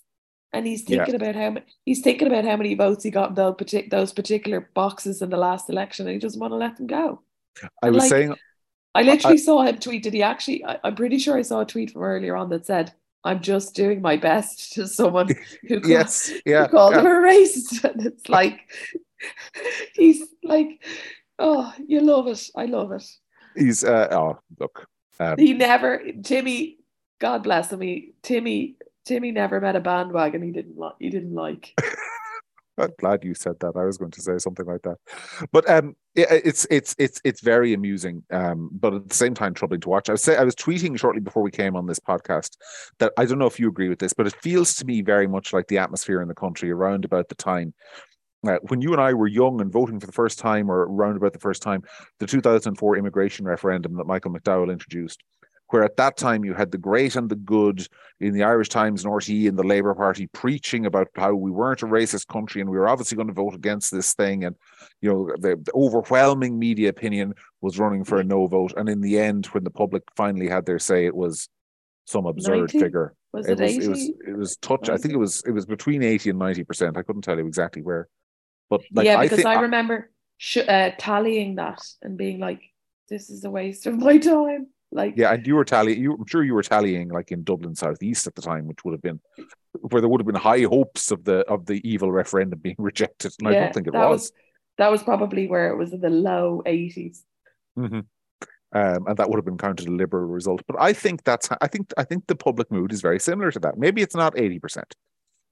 [0.55, 1.29] and he's thinking yeah.
[1.29, 4.69] about how he's thinking about how many votes he got in those, partic- those particular
[4.73, 7.21] boxes in the last election, and he doesn't want to let them go.
[7.83, 8.35] I was like, saying,
[8.95, 10.03] I literally I, saw him tweet.
[10.03, 10.63] Did he actually?
[10.65, 12.93] I, am pretty sure I saw a tweet from earlier on that said,
[13.25, 15.27] "I'm just doing my best" to someone
[15.67, 17.01] who called, yes, yeah, who called yeah.
[17.01, 18.61] him a racist, and it's like
[19.93, 20.81] he's like,
[21.37, 22.49] oh, you love it.
[22.55, 23.03] I love it.
[23.55, 24.87] He's uh, oh look,
[25.19, 26.77] um, he never Timmy.
[27.19, 27.81] God bless him.
[27.81, 30.95] He Timmy Timmy never met a bandwagon he didn't like.
[30.99, 31.73] He didn't like.
[32.77, 33.73] I'm glad you said that.
[33.75, 34.97] I was going to say something like that,
[35.51, 39.81] but um, it's it's it's it's very amusing, um, but at the same time troubling
[39.81, 40.09] to watch.
[40.09, 42.57] I was say I was tweeting shortly before we came on this podcast
[42.99, 45.27] that I don't know if you agree with this, but it feels to me very
[45.27, 47.73] much like the atmosphere in the country around about the time
[48.47, 51.17] uh, when you and I were young and voting for the first time, or around
[51.17, 51.83] about the first time,
[52.19, 55.23] the 2004 immigration referendum that Michael McDowell introduced
[55.75, 57.85] where at that time you had the great and the good
[58.21, 61.81] in the Irish Times and RTE and the Labour Party preaching about how we weren't
[61.81, 64.45] a racist country and we were obviously going to vote against this thing.
[64.45, 64.55] And,
[65.01, 68.73] you know, the, the overwhelming media opinion was running for a no vote.
[68.77, 71.49] And in the end, when the public finally had their say, it was
[72.05, 72.79] some absurd 90?
[72.79, 73.13] figure.
[73.33, 73.85] Was it, it, was, 80?
[73.85, 74.87] it was it was touch.
[74.87, 76.95] I think it was it was between 80 and 90 percent.
[76.95, 78.07] I couldn't tell you exactly where.
[78.69, 82.61] But like, yeah, because I, I remember sh- uh, tallying that and being like,
[83.09, 84.67] this is a waste of my time.
[84.95, 86.01] Like yeah, and you were tallying.
[86.01, 88.93] You, I'm sure you were tallying like in Dublin Southeast at the time, which would
[88.93, 89.19] have been
[89.73, 93.33] where there would have been high hopes of the of the evil referendum being rejected,
[93.39, 94.09] and yeah, I don't think it was.
[94.09, 94.31] was.
[94.77, 97.19] That was probably where it was in the low 80s.
[97.79, 97.99] Mm-hmm.
[98.75, 100.63] Um, and that would have been counted a liberal result.
[100.67, 103.59] But I think that's I think I think the public mood is very similar to
[103.59, 103.77] that.
[103.77, 104.95] Maybe it's not eighty percent,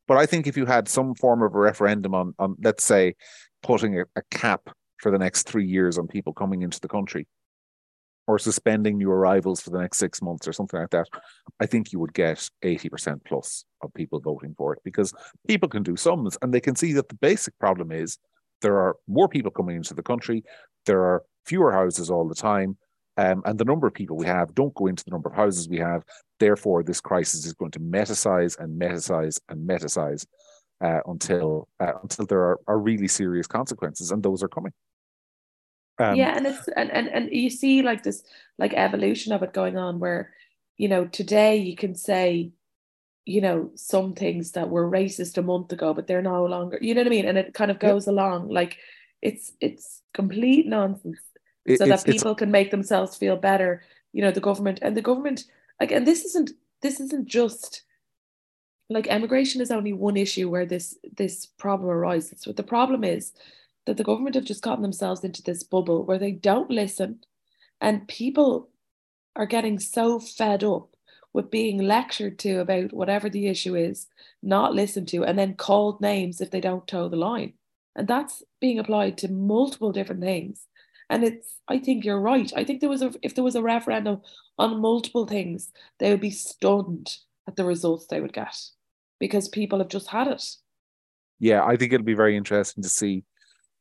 [0.07, 3.15] but I think if you had some form of a referendum on on let's say
[3.61, 7.27] putting a, a cap for the next three years on people coming into the country,
[8.27, 11.07] or suspending new arrivals for the next six months or something like that,
[11.59, 15.13] I think you would get 80% plus of people voting for it because
[15.47, 18.17] people can do sums and they can see that the basic problem is
[18.61, 20.43] there are more people coming into the country,
[20.85, 22.77] there are fewer houses all the time,
[23.17, 25.69] um, and the number of people we have don't go into the number of houses
[25.69, 26.03] we have.
[26.39, 30.25] Therefore, this crisis is going to metasize and metasize and metasize
[30.81, 34.73] uh, until uh, until there are, are really serious consequences, and those are coming.
[35.99, 38.23] Um, yeah, and it's and, and and you see like this
[38.57, 40.33] like evolution of it going on where,
[40.77, 42.51] you know, today you can say,
[43.25, 46.79] you know, some things that were racist a month ago, but they're no longer.
[46.81, 47.27] You know what I mean?
[47.27, 48.13] And it kind of goes yep.
[48.13, 48.77] along like
[49.21, 51.19] it's it's complete nonsense,
[51.65, 53.83] it, so that people can make themselves feel better.
[54.13, 55.45] You know, the government and the government
[55.79, 56.05] again.
[56.05, 56.51] This isn't
[56.81, 57.83] this isn't just
[58.89, 62.45] like emigration is only one issue where this this problem arises.
[62.45, 63.33] What the problem is
[63.85, 67.19] that the government have just gotten themselves into this bubble where they don't listen
[67.81, 68.69] and people
[69.35, 70.89] are getting so fed up
[71.33, 74.07] with being lectured to about whatever the issue is,
[74.41, 77.53] not listened to, and then called names if they don't toe the line.
[77.95, 80.67] And that's being applied to multiple different things.
[81.09, 82.51] And it's, I think you're right.
[82.55, 84.21] I think there was a, if there was a referendum
[84.57, 87.17] on multiple things, they would be stunned
[87.47, 88.55] at the results they would get
[89.19, 90.43] because people have just had it.
[91.39, 93.25] Yeah, I think it'll be very interesting to see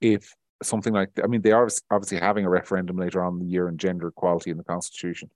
[0.02, 3.46] if something like I mean they are obviously having a referendum later on in the
[3.46, 5.30] year on gender equality in the constitution.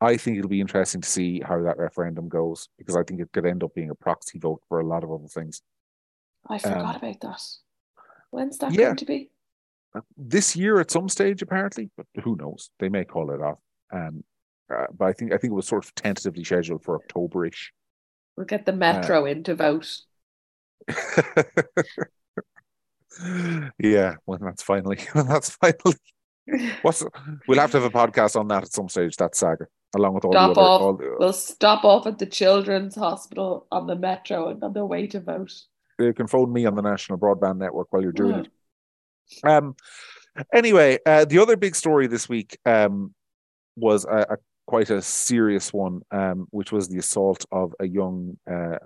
[0.00, 3.30] I think it'll be interesting to see how that referendum goes because I think it
[3.32, 5.62] could end up being a proxy vote for a lot of other things.
[6.48, 7.42] I forgot um, about that.
[8.30, 9.30] When's that yeah, going to be?
[10.16, 12.70] This year at some stage, apparently, but who knows?
[12.80, 13.58] They may call it off.
[13.92, 14.24] Um,
[14.74, 17.68] uh, but I think I think it was sort of tentatively scheduled for Octoberish.
[18.36, 19.98] We'll get the metro uh, in to vote.
[23.78, 25.96] yeah, when that's finally when that's finally
[26.82, 27.04] what's
[27.46, 30.24] we'll have to have a podcast on that at some stage, that saga, along with
[30.24, 30.80] all stop the other off.
[30.80, 34.84] all the, we'll stop off at the children's hospital on the metro and on the
[34.84, 35.52] way to vote.
[35.98, 38.48] You can phone me on the National Broadband Network while you're doing it.
[39.44, 39.76] Um
[40.52, 43.14] anyway, uh, the other big story this week um
[43.76, 48.36] was a, a quite a serious one, um, which was the assault of a young,
[48.50, 48.76] uh,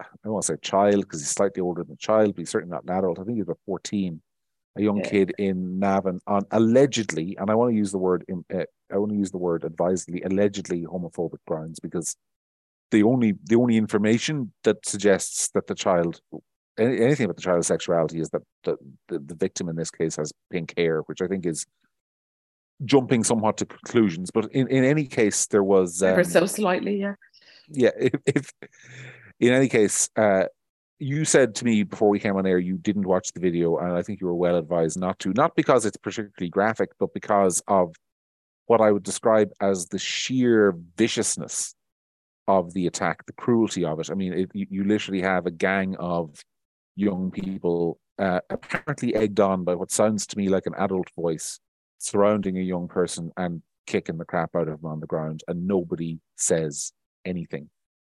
[0.00, 2.50] I don't want to say child because he's slightly older than a child, but he's
[2.50, 3.18] certainly not an adult.
[3.18, 4.20] I think he's about 14,
[4.76, 5.08] a young yeah.
[5.08, 9.12] kid in Navan on allegedly, and I want to use the word, uh, I want
[9.12, 12.16] to use the word advisedly, allegedly homophobic grounds because
[12.92, 16.20] the only the only information that suggests that the child
[16.78, 18.76] anything about the child's sexuality is that the,
[19.08, 21.66] the, the victim in this case has pink hair, which I think is
[22.84, 24.30] jumping somewhat to conclusions.
[24.30, 27.14] But in, in any case, there was um, so slightly, yeah.
[27.68, 28.52] Yeah, if, if
[29.40, 30.44] in any case, uh,
[30.98, 33.92] you said to me before we came on air you didn't watch the video, and
[33.92, 35.32] I think you were well advised not to.
[35.34, 37.94] Not because it's particularly graphic, but because of
[38.66, 41.74] what I would describe as the sheer viciousness
[42.48, 44.10] of the attack, the cruelty of it.
[44.10, 46.40] I mean, it, you, you, literally have a gang of
[46.94, 51.60] young people, uh, apparently egged on by what sounds to me like an adult voice,
[51.98, 55.66] surrounding a young person and kicking the crap out of him on the ground, and
[55.66, 56.92] nobody says
[57.24, 57.70] anything.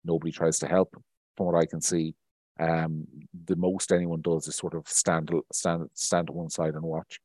[0.04, 0.92] Nobody tries to help,
[1.38, 2.16] from what I can see.
[2.60, 3.08] Um,
[3.46, 7.20] the most anyone does is sort of stand stand stand to one side and watch.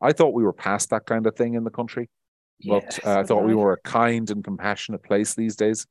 [0.00, 2.08] I thought we were past that kind of thing in the country,
[2.66, 5.86] but yes, uh, I thought we were a kind and compassionate place these days,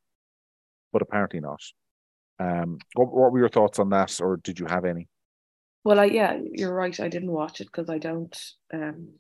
[0.92, 1.62] but apparently not.
[2.40, 5.08] Um, what, what were your thoughts on that, or did you have any?
[5.86, 6.98] Well, I yeah, you're right.
[7.00, 8.38] I didn't watch it because I don't.
[8.74, 9.14] Um,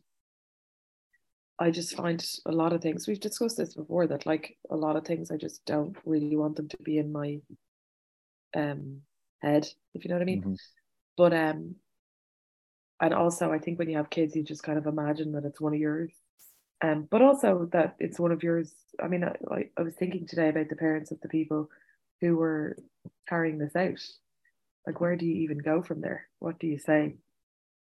[1.59, 4.95] I just find a lot of things we've discussed this before that like a lot
[4.95, 7.39] of things I just don't really want them to be in my
[8.55, 9.01] um
[9.41, 10.41] head, if you know what I mean.
[10.41, 10.53] Mm-hmm.
[11.17, 11.75] But um
[13.01, 15.59] and also I think when you have kids you just kind of imagine that it's
[15.59, 16.13] one of yours.
[16.81, 18.73] Um but also that it's one of yours.
[19.03, 21.69] I mean I, I was thinking today about the parents of the people
[22.21, 22.77] who were
[23.27, 23.99] carrying this out.
[24.87, 26.27] Like where do you even go from there?
[26.39, 27.15] What do you say?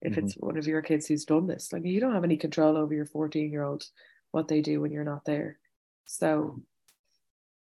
[0.03, 0.27] If mm-hmm.
[0.27, 2.95] it's one of your kids who's done this, like you don't have any control over
[2.95, 3.85] your 14 year old,
[4.31, 5.59] what they do when you're not there.
[6.05, 6.61] So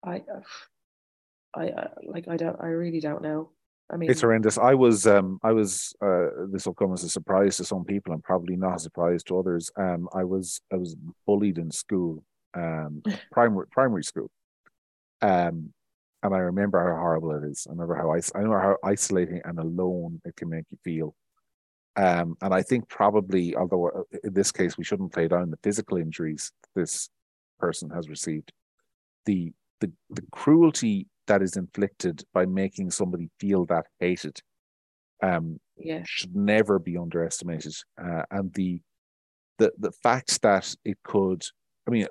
[0.05, 0.23] I,
[1.55, 3.51] I, I like I don't I really don't know.
[3.93, 4.57] I mean, it's horrendous.
[4.57, 5.95] I was, um, I was.
[6.01, 9.25] Uh, this will come as a surprise to some people, and probably not a surprise
[9.25, 9.71] to others.
[9.77, 10.95] Um, I was, I was
[11.27, 12.23] bullied in school,
[12.55, 14.31] um, primary primary school,
[15.23, 15.73] um,
[16.23, 17.67] and I remember how horrible it is.
[17.69, 21.15] I remember how I, I remember how isolating and alone it can make you feel.
[21.97, 25.59] Um, and I think probably, although uh, in this case we shouldn't play down the
[25.63, 27.09] physical injuries this
[27.59, 28.53] person has received,
[29.27, 34.41] the the the cruelty that is inflicted by making somebody feel that hated
[35.23, 36.03] um, yeah.
[36.05, 37.75] should never be underestimated.
[38.03, 38.81] Uh, and the
[39.59, 41.45] the the fact that it could,
[41.87, 42.07] I mean,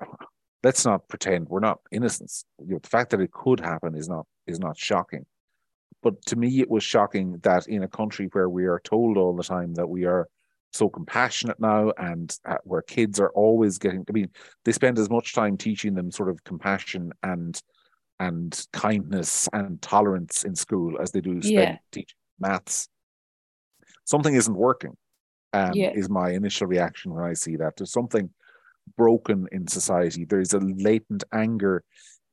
[0.62, 2.44] let's not pretend we're not innocents.
[2.58, 5.26] You know, the fact that it could happen is not is not shocking.
[6.02, 9.36] But to me, it was shocking that in a country where we are told all
[9.36, 10.28] the time that we are
[10.72, 14.28] so compassionate now and uh, where kids are always getting i mean
[14.64, 17.60] they spend as much time teaching them sort of compassion and
[18.20, 21.76] and kindness and tolerance in school as they do spend yeah.
[21.90, 22.88] teaching maths.
[24.04, 24.96] Something isn't working.
[25.52, 25.90] Um, yeah.
[25.94, 28.30] Is my initial reaction when I see that there's something
[28.96, 30.24] broken in society.
[30.24, 31.82] There is a latent anger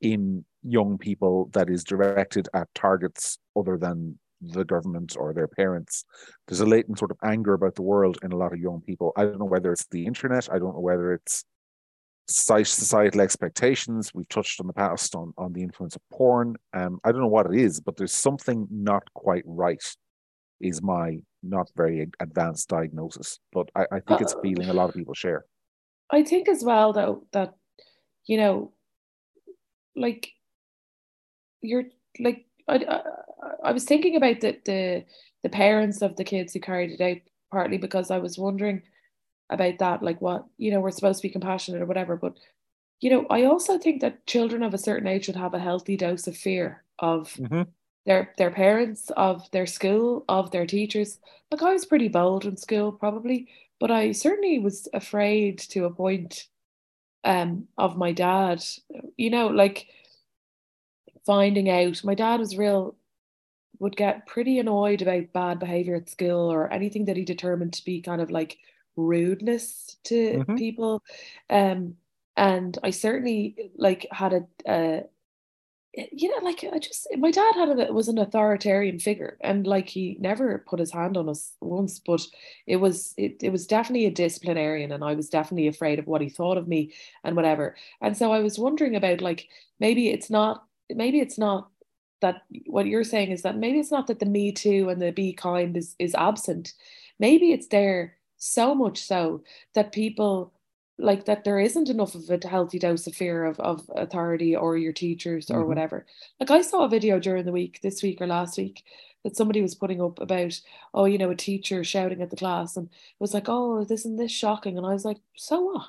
[0.00, 6.04] in young people that is directed at targets other than the government or their parents.
[6.46, 9.12] There's a latent sort of anger about the world in a lot of young people.
[9.16, 10.48] I don't know whether it's the internet.
[10.52, 11.44] I don't know whether it's
[12.28, 14.12] societal expectations.
[14.14, 16.56] We've touched on the past on, on the influence of porn.
[16.72, 19.82] Um, I don't know what it is, but there's something not quite right,
[20.60, 23.40] is my not very advanced diagnosis.
[23.52, 25.46] But I, I think it's a feeling a lot of people share.
[26.10, 27.54] I think as well, though, that,
[28.26, 28.72] you know,
[29.98, 30.32] like
[31.60, 31.84] you're
[32.20, 33.00] like, I, I,
[33.64, 35.04] I was thinking about the, the,
[35.42, 37.18] the parents of the kids who carried it out,
[37.50, 38.82] partly because I was wondering
[39.50, 42.16] about that, like what, you know, we're supposed to be compassionate or whatever.
[42.16, 42.34] But,
[43.00, 45.96] you know, I also think that children of a certain age should have a healthy
[45.96, 47.62] dose of fear of mm-hmm.
[48.06, 51.18] their their parents, of their school, of their teachers.
[51.50, 53.48] Like I was pretty bold in school, probably,
[53.80, 56.48] but I certainly was afraid to a point
[57.24, 58.64] um of my dad.
[59.16, 59.86] You know, like
[61.26, 62.96] finding out my dad was real
[63.80, 67.84] would get pretty annoyed about bad behavior at school or anything that he determined to
[67.84, 68.58] be kind of like
[68.96, 70.56] rudeness to mm-hmm.
[70.56, 71.02] people
[71.50, 71.94] um
[72.36, 75.00] and i certainly like had a uh,
[76.12, 79.88] you know like i just my dad had a was an authoritarian figure and like
[79.88, 82.24] he never put his hand on us once but
[82.66, 86.20] it was it, it was definitely a disciplinarian and i was definitely afraid of what
[86.20, 86.92] he thought of me
[87.24, 87.76] and whatever.
[88.00, 89.48] And so i was wondering about like
[89.80, 91.70] maybe it's not maybe it's not
[92.20, 95.12] that what you're saying is that maybe it's not that the me too and the
[95.12, 96.74] be kind is is absent.
[97.18, 99.42] Maybe it's there so much so
[99.74, 100.52] that people
[100.98, 104.76] like that there isn't enough of a healthy dose of fear of, of authority or
[104.76, 105.68] your teachers or mm-hmm.
[105.68, 106.06] whatever.
[106.40, 108.84] Like I saw a video during the week, this week or last week,
[109.24, 110.60] that somebody was putting up about,
[110.94, 114.00] oh, you know, a teacher shouting at the class and it was like, oh, this
[114.00, 114.76] isn't this shocking?
[114.76, 115.86] And I was like, so what?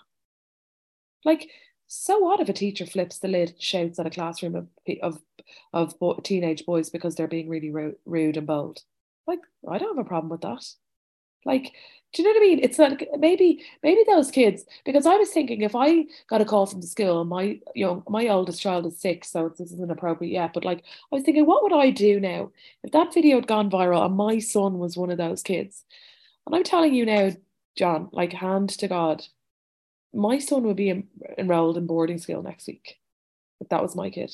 [1.26, 1.50] Like,
[1.88, 4.68] so what if a teacher flips the lid and shouts at a classroom of
[5.02, 5.20] of,
[5.74, 7.72] of bo- teenage boys because they're being really
[8.06, 8.84] rude and bold?
[9.26, 10.66] Like, I don't have a problem with that.
[11.46, 11.74] Like,
[12.14, 12.60] do you know what I mean?
[12.64, 16.66] It's like maybe maybe those kids because I was thinking if I got a call
[16.66, 20.32] from the school, my you know my oldest child is six, so this isn't appropriate
[20.32, 20.54] yet.
[20.54, 22.52] But like I was thinking, what would I do now
[22.84, 25.84] if that video had gone viral and my son was one of those kids?
[26.46, 27.32] And I'm telling you now,
[27.78, 29.24] John, like hand to God,
[30.14, 33.00] my son would be enrolled in boarding school next week
[33.62, 34.34] if that was my kid.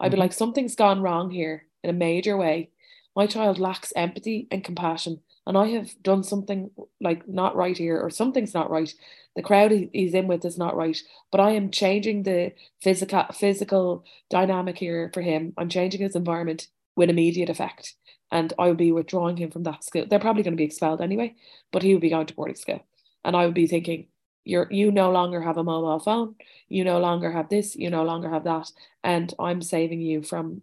[0.00, 0.22] I'd be mm-hmm.
[0.22, 2.70] like, something's gone wrong here in a major way.
[3.16, 6.70] My child lacks empathy and compassion, and I have done something
[7.00, 8.92] like not right here, or something's not right.
[9.36, 10.96] The crowd he's in with is not right,
[11.30, 15.52] but I am changing the physical physical dynamic here for him.
[15.58, 17.94] I'm changing his environment with immediate effect,
[18.30, 20.06] and I would be withdrawing him from that school.
[20.08, 21.34] They're probably going to be expelled anyway,
[21.72, 22.84] but he would be going to boarding school,
[23.24, 24.06] and I would be thinking,
[24.44, 26.36] you're you no longer have a mobile phone.
[26.68, 27.76] You no longer have this.
[27.76, 28.70] You no longer have that.
[29.02, 30.62] And i'm saving you from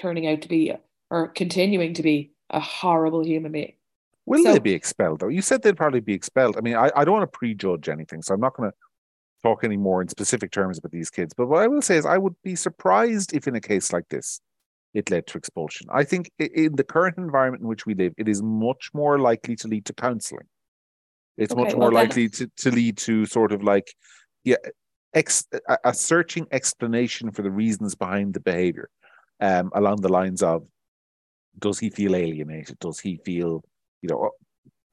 [0.00, 0.72] turning out to be
[1.10, 3.74] or continuing to be a horrible human being
[4.26, 5.28] will so, they be expelled though?
[5.28, 6.56] You said they'd probably be expelled.
[6.56, 8.76] I mean i, I don't want to prejudge anything so i'm not going to
[9.42, 11.34] talk any more in specific terms about these kids.
[11.34, 14.08] But what i will say is i would be surprised if in a case like
[14.08, 14.40] this
[14.94, 15.88] it led to expulsion.
[15.92, 19.56] I think in the current environment in which we live it is much more likely
[19.56, 20.46] to lead to counseling
[21.36, 23.94] it's okay, much more well, likely to, to lead to sort of like,
[24.44, 24.56] yeah,
[25.12, 28.88] ex, a, a searching explanation for the reasons behind the behavior,
[29.40, 30.64] um, along the lines of,
[31.58, 32.78] does he feel alienated?
[32.78, 33.64] Does he feel,
[34.04, 34.30] you know,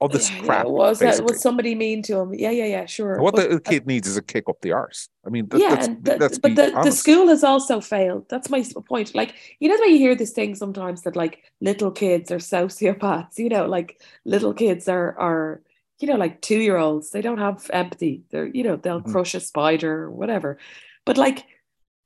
[0.00, 0.64] all this yeah, crap?
[0.64, 0.70] Yeah.
[0.70, 2.34] Was that was somebody mean to him?
[2.34, 3.20] Yeah, yeah, yeah, sure.
[3.20, 5.08] What but, the kid needs is a kick up the arse.
[5.26, 8.24] I mean, that, yeah, that's, the, but the, the school has also failed.
[8.30, 9.14] That's my point.
[9.14, 13.38] Like, you know, way you hear this thing sometimes that like little kids are sociopaths.
[13.38, 15.62] You know, like little kids are are
[16.02, 18.24] you know, like two year olds, they don't have empathy.
[18.30, 19.12] They're, you know, they'll mm-hmm.
[19.12, 20.58] crush a spider or whatever.
[21.06, 21.44] But like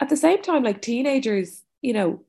[0.01, 2.23] at the same time, like teenagers, you know,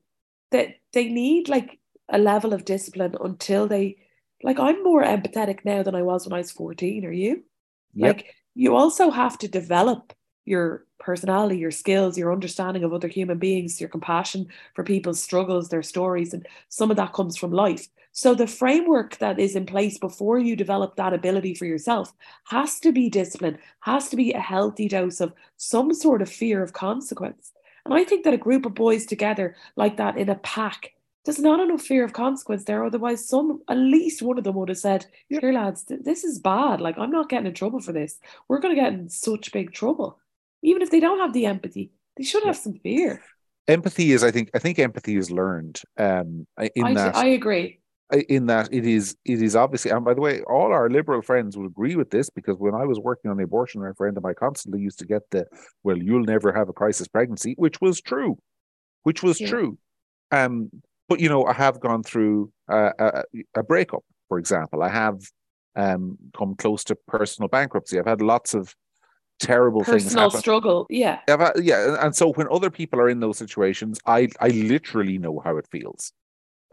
[0.50, 3.98] that they, they need like a level of discipline until they
[4.42, 7.04] like I'm more empathetic now than I was when I was 14.
[7.04, 7.44] Are you?
[7.94, 8.16] Yep.
[8.16, 10.12] Like you also have to develop
[10.44, 15.68] your personality, your skills, your understanding of other human beings, your compassion for people's struggles,
[15.68, 17.88] their stories, and some of that comes from life.
[18.12, 22.12] So the framework that is in place before you develop that ability for yourself
[22.44, 26.62] has to be discipline, has to be a healthy dose of some sort of fear
[26.62, 27.52] of consequence.
[27.84, 30.94] And I think that a group of boys together like that in a pack,
[31.28, 32.84] there's not enough fear of consequence there.
[32.84, 36.38] Otherwise, some at least one of them would have said, Here, lads, th- this is
[36.38, 36.80] bad.
[36.80, 38.18] Like, I'm not getting in trouble for this.
[38.48, 40.18] We're going to get in such big trouble.
[40.62, 43.22] Even if they don't have the empathy, they should have some fear
[43.68, 47.80] empathy is i think i think empathy is learned um in I, that i agree
[48.30, 51.56] in that it is it is obviously and by the way all our liberal friends
[51.56, 54.80] would agree with this because when i was working on the abortion referendum i constantly
[54.80, 55.44] used to get the
[55.84, 58.38] well you'll never have a crisis pregnancy which was true
[59.02, 59.48] which was yeah.
[59.48, 59.78] true
[60.32, 60.70] um
[61.08, 64.82] but you know i have gone through a, a, breakup for example.
[64.82, 65.20] I have
[65.74, 67.98] um come close to personal bankruptcy.
[67.98, 68.74] I've had lots of
[69.40, 70.40] terrible personal things happen.
[70.40, 71.20] struggle yeah.
[71.28, 75.40] Had, yeah and so when other people are in those situations i i literally know
[75.44, 76.12] how it feels.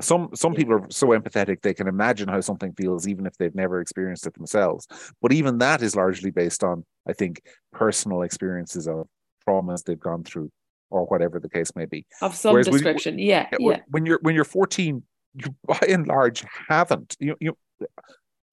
[0.02, 3.56] Some some people are so empathetic they can imagine how something feels even if they've
[3.56, 4.88] never experienced it themselves.
[5.22, 9.08] But even that is largely based on i think personal experiences of
[9.48, 10.50] traumas they've gone through
[10.90, 14.20] or whatever the case may be of some Whereas description when, yeah, yeah when you're
[14.22, 17.58] when you're 14 you by and large haven't you you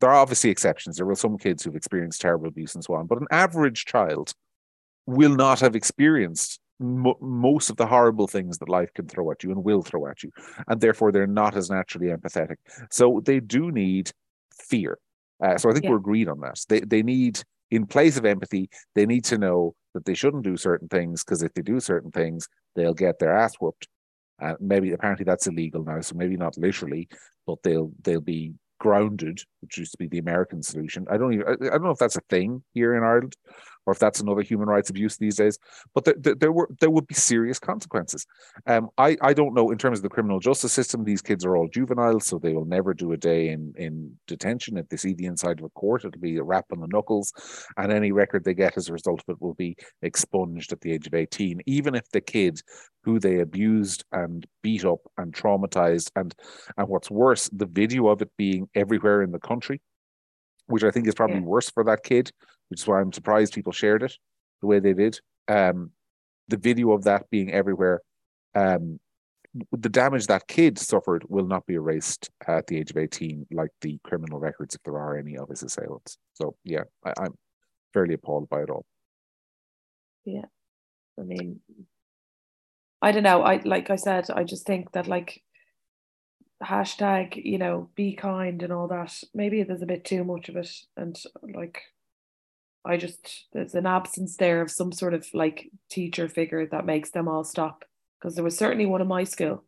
[0.00, 3.06] there are obviously exceptions there were some kids who've experienced terrible abuse and so on
[3.06, 4.34] but an average child
[5.06, 9.50] will not have experienced most of the horrible things that life can throw at you
[9.50, 10.30] and will throw at you.
[10.66, 12.56] And therefore, they're not as naturally empathetic.
[12.90, 14.10] So they do need
[14.58, 14.98] fear.
[15.42, 15.90] Uh, so I think yeah.
[15.90, 16.60] we're agreed on that.
[16.68, 20.56] They, they need, in place of empathy, they need to know that they shouldn't do
[20.56, 23.88] certain things because if they do certain things, they'll get their ass whooped.
[24.38, 27.08] And uh, maybe apparently that's illegal now, so maybe not literally,
[27.46, 31.06] but they'll they'll be grounded, which used to be the American solution.
[31.10, 33.36] I don't even I, I don't know if that's a thing here in Ireland,
[33.86, 35.58] or if that's another human rights abuse these days.
[35.94, 38.26] But there, there, there were there would be serious consequences.
[38.66, 41.04] Um, I I don't know in terms of the criminal justice system.
[41.04, 44.76] These kids are all juveniles, so they will never do a day in in detention.
[44.76, 47.32] If they see the inside of a court, it'll be a rap on the knuckles,
[47.76, 50.92] and any record they get as a result of it will be expunged at the
[50.92, 51.60] age of eighteen.
[51.66, 52.60] Even if the kid
[53.04, 56.34] who they abused and beat up and traumatized and
[56.76, 59.80] and what's worse, the video of it being everywhere in the country
[60.66, 61.42] which I think is probably yeah.
[61.42, 62.30] worse for that kid,
[62.72, 64.16] which is why I'm surprised people shared it
[64.62, 65.20] the way they did.
[65.46, 65.90] Um,
[66.48, 68.00] the video of that being everywhere,
[68.54, 68.98] um,
[69.72, 73.68] the damage that kid suffered will not be erased at the age of 18, like
[73.82, 76.16] the criminal records, if there are any of his assailants.
[76.32, 77.34] So, yeah, I, I'm
[77.92, 78.86] fairly appalled by it all.
[80.24, 80.46] Yeah.
[81.20, 81.60] I mean,
[83.02, 83.42] I don't know.
[83.42, 85.42] I like I said, I just think that like
[86.64, 89.12] hashtag, you know, be kind and all that.
[89.34, 90.70] Maybe there's a bit too much of it.
[90.96, 91.82] And like,
[92.84, 97.10] I just, there's an absence there of some sort of like teacher figure that makes
[97.10, 97.84] them all stop.
[98.20, 99.64] Because there was certainly one in my school.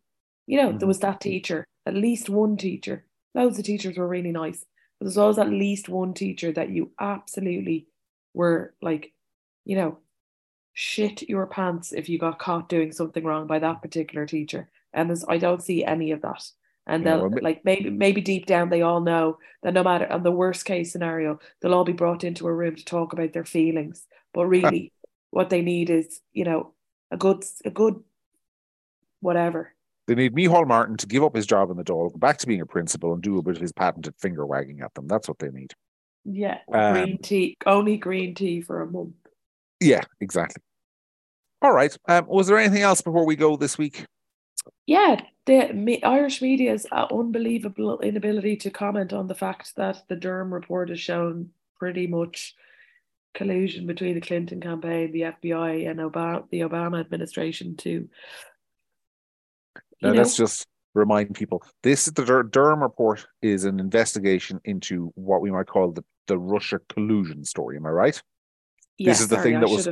[0.47, 0.79] You know, mm-hmm.
[0.79, 3.05] there was that teacher, at least one teacher.
[3.35, 4.65] Loads of teachers were really nice.
[4.99, 7.87] But there's always at least one teacher that you absolutely
[8.33, 9.13] were like,
[9.65, 9.99] you know,
[10.73, 14.69] shit your pants if you got caught doing something wrong by that particular teacher.
[14.93, 16.49] And there's, I don't see any of that
[16.87, 20.23] and they'll yeah, like maybe maybe deep down they all know that no matter on
[20.23, 23.45] the worst case scenario they'll all be brought into a room to talk about their
[23.45, 24.93] feelings but really
[25.31, 26.73] what they need is you know
[27.11, 28.03] a good a good
[29.21, 29.73] whatever
[30.07, 32.47] they need Micheál Martin to give up his job in the Dáil, go back to
[32.47, 35.09] being a principal, and do a bit of his patented finger wagging at them.
[35.09, 35.73] That's what they need.
[36.27, 39.15] Yeah, um, green tea, only green tea for a month.
[39.81, 40.63] Yeah, exactly.
[41.63, 41.97] All right.
[42.09, 44.05] Um, was there anything else before we go this week?
[44.87, 50.17] Yeah, the me, Irish media's uh, unbelievable inability to comment on the fact that the
[50.17, 52.55] Durham report has shown pretty much
[53.35, 58.09] collusion between the Clinton campaign, the FBI, and Obama, the Obama administration to.
[60.03, 64.61] Now, know, let's just remind people: this is the Dur- Durham report is an investigation
[64.65, 67.77] into what we might call the the Russia collusion story.
[67.77, 68.23] Am I right?
[68.99, 69.87] This is the sorry, thing that I was.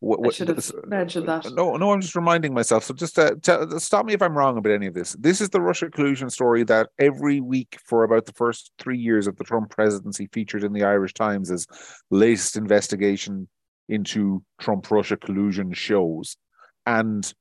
[0.00, 1.50] What, what, I should have mentioned that.
[1.52, 2.84] No, no, I'm just reminding myself.
[2.84, 5.14] So just uh, tell, stop me if I'm wrong about any of this.
[5.14, 9.26] This is the Russia collusion story that every week for about the first three years
[9.26, 11.66] of the Trump presidency featured in the Irish Times as
[12.10, 13.48] latest investigation
[13.88, 16.36] into Trump Russia collusion shows,
[16.84, 17.32] and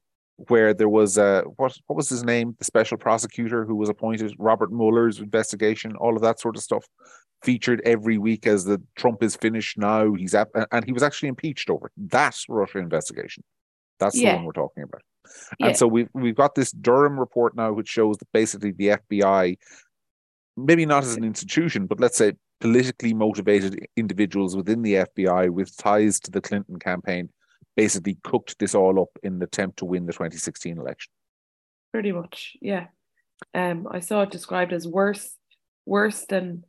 [0.47, 4.34] where there was a what what was his name, the special prosecutor who was appointed,
[4.39, 6.86] Robert Mueller's investigation, all of that sort of stuff
[7.44, 10.14] featured every week as the Trump is finished now.
[10.14, 11.94] He's at, and he was actually impeached over it.
[11.98, 13.44] That's Russia investigation.
[14.00, 14.32] That's yeah.
[14.32, 15.02] the one we're talking about.
[15.60, 15.68] Yeah.
[15.68, 19.58] And so we've we've got this Durham report now, which shows that basically the FBI,
[20.58, 25.76] maybe not as an institution, but let's say politically motivated individuals within the FBI with
[25.78, 27.30] ties to the Clinton campaign,
[27.76, 31.12] basically cooked this all up in an attempt to win the 2016 election.
[31.92, 32.88] Pretty much, yeah.
[33.54, 35.36] Um, I saw it described as worse,
[35.86, 36.64] worse than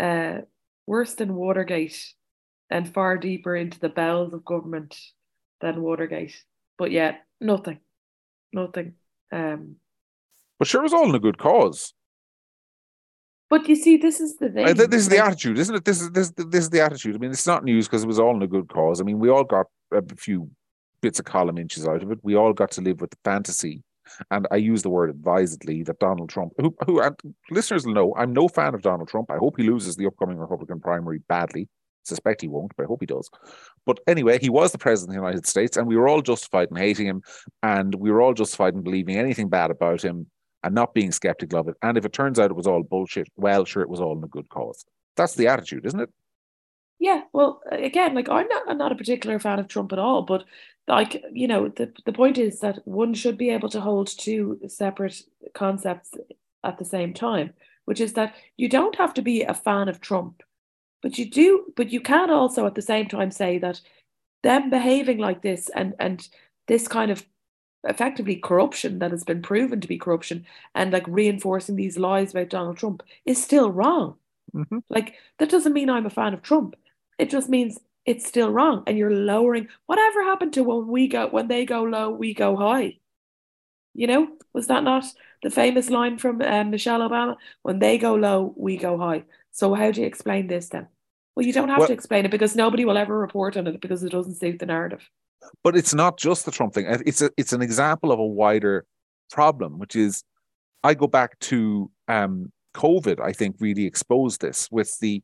[0.00, 0.38] uh,
[0.86, 2.12] worse than Watergate
[2.70, 4.96] and far deeper into the bowels of government
[5.60, 6.34] than Watergate.
[6.78, 7.80] But yet, nothing,
[8.52, 8.94] nothing.
[9.32, 9.76] Um,
[10.58, 11.94] but sure, it was all in a good cause.
[13.48, 14.68] But you see, this is the thing.
[14.68, 15.84] Uh, this is the attitude, isn't it?
[15.84, 17.14] This is this this is the attitude.
[17.14, 19.00] I mean, it's not news because it was all in a good cause.
[19.00, 20.50] I mean, we all got a few
[21.00, 22.18] bits of column inches out of it.
[22.22, 23.82] We all got to live with the fantasy
[24.30, 27.02] and I use the word advisedly that Donald Trump, who, who
[27.50, 29.30] listeners will know, I'm no fan of Donald Trump.
[29.30, 31.68] I hope he loses the upcoming Republican primary badly.
[32.04, 33.28] Suspect he won't, but I hope he does.
[33.84, 36.68] But anyway, he was the president of the United States, and we were all justified
[36.70, 37.22] in hating him,
[37.64, 40.26] and we were all justified in believing anything bad about him
[40.62, 41.74] and not being skeptical of it.
[41.82, 44.22] And if it turns out it was all bullshit, well, sure, it was all in
[44.22, 44.84] a good cause.
[45.16, 46.10] That's the attitude, isn't it?
[46.98, 50.22] Yeah, well, again, like I'm not, I'm not a particular fan of Trump at all,
[50.22, 50.44] but
[50.88, 54.58] like you know the, the point is that one should be able to hold two
[54.68, 55.22] separate
[55.54, 56.12] concepts
[56.64, 57.52] at the same time
[57.84, 60.42] which is that you don't have to be a fan of trump
[61.02, 63.80] but you do but you can also at the same time say that
[64.42, 66.28] them behaving like this and and
[66.68, 67.24] this kind of
[67.84, 70.44] effectively corruption that has been proven to be corruption
[70.74, 74.16] and like reinforcing these lies about donald trump is still wrong
[74.54, 74.78] mm-hmm.
[74.88, 76.74] like that doesn't mean i'm a fan of trump
[77.18, 81.28] it just means it's still wrong and you're lowering whatever happened to when we go
[81.28, 82.98] when they go low we go high.
[83.94, 85.04] You know was that not
[85.42, 87.36] the famous line from um, michelle obama?
[87.62, 89.24] When they go low we go high.
[89.52, 90.86] So how do you explain this then?
[91.34, 93.80] Well you don't have well, to explain it because nobody will ever report on it
[93.80, 95.08] because it doesn't suit the narrative.
[95.62, 96.86] But it's not just the trump thing.
[97.04, 98.86] It's a, it's an example of a wider
[99.30, 100.22] problem which is
[100.82, 105.22] i go back to um, covid i think really exposed this with the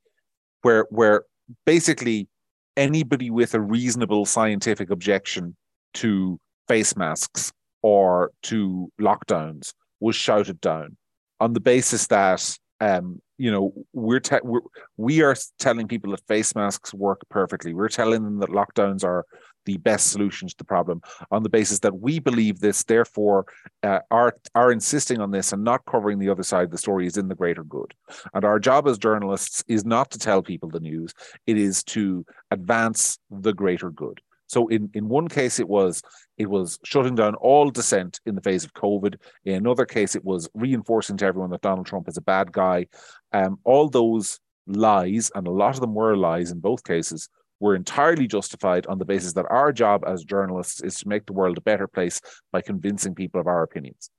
[0.63, 1.25] where where
[1.67, 2.29] basically
[2.77, 5.57] anybody with a reasonable scientific objection
[5.95, 6.39] to
[6.69, 10.97] face masks or to lockdowns was shouted down
[11.41, 14.61] on the basis that um, you know we're, te- we're
[14.97, 17.75] we are telling people that face masks work perfectly.
[17.75, 19.25] We're telling them that lockdowns are
[19.65, 21.01] the best solution to the problem
[21.31, 22.83] on the basis that we believe this.
[22.83, 23.47] Therefore,
[23.83, 27.17] uh, our insisting on this and not covering the other side of the story is
[27.17, 27.95] in the greater good.
[28.35, 31.13] And our job as journalists is not to tell people the news;
[31.47, 34.21] it is to advance the greater good.
[34.47, 36.03] So in, in one case it was
[36.37, 39.15] it was shutting down all dissent in the face of COVID.
[39.45, 42.87] In another case, it was reinforcing to everyone that Donald Trump is a bad guy.
[43.33, 47.29] Um, all those lies, and a lot of them were lies in both cases,
[47.63, 51.33] were entirely justified on the basis that our job as journalists is to make the
[51.33, 54.11] world a better place by convincing people of our opinions.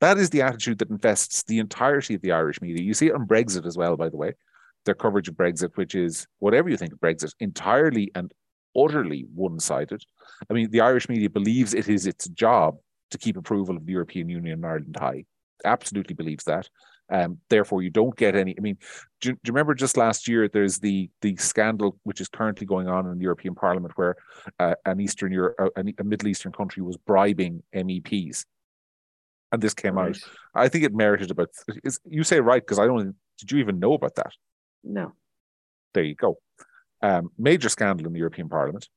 [0.00, 2.84] That is the attitude that infests the entirety of the Irish media.
[2.84, 4.34] You see it on Brexit as well, by the way.
[4.84, 8.32] Their coverage of Brexit, which is whatever you think of Brexit, entirely and
[8.78, 10.04] utterly one sided.
[10.48, 12.76] I mean, the Irish media believes it is its job
[13.10, 15.24] to keep approval of the European Union and Ireland high.
[15.64, 16.68] Absolutely believes that.
[17.12, 18.54] Um, therefore, you don't get any.
[18.56, 18.78] I mean,
[19.20, 20.48] do, do, you remember just last year?
[20.48, 24.16] There's the the scandal which is currently going on in the European Parliament, where
[24.58, 28.46] uh, an Eastern Europe, uh, a Middle Eastern country was bribing MEPs,
[29.52, 30.08] and this came right.
[30.08, 30.22] out.
[30.54, 31.50] I think it merited about.
[31.84, 33.14] Is, you say right because I don't.
[33.38, 34.32] Did you even know about that?
[34.82, 35.12] No.
[35.92, 36.38] There you go.
[37.02, 38.88] Um, major scandal in the European Parliament.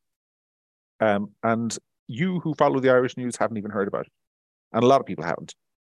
[1.02, 4.12] Um, and you who follow the Irish news haven't even heard about it,
[4.72, 5.54] and a lot of people haven't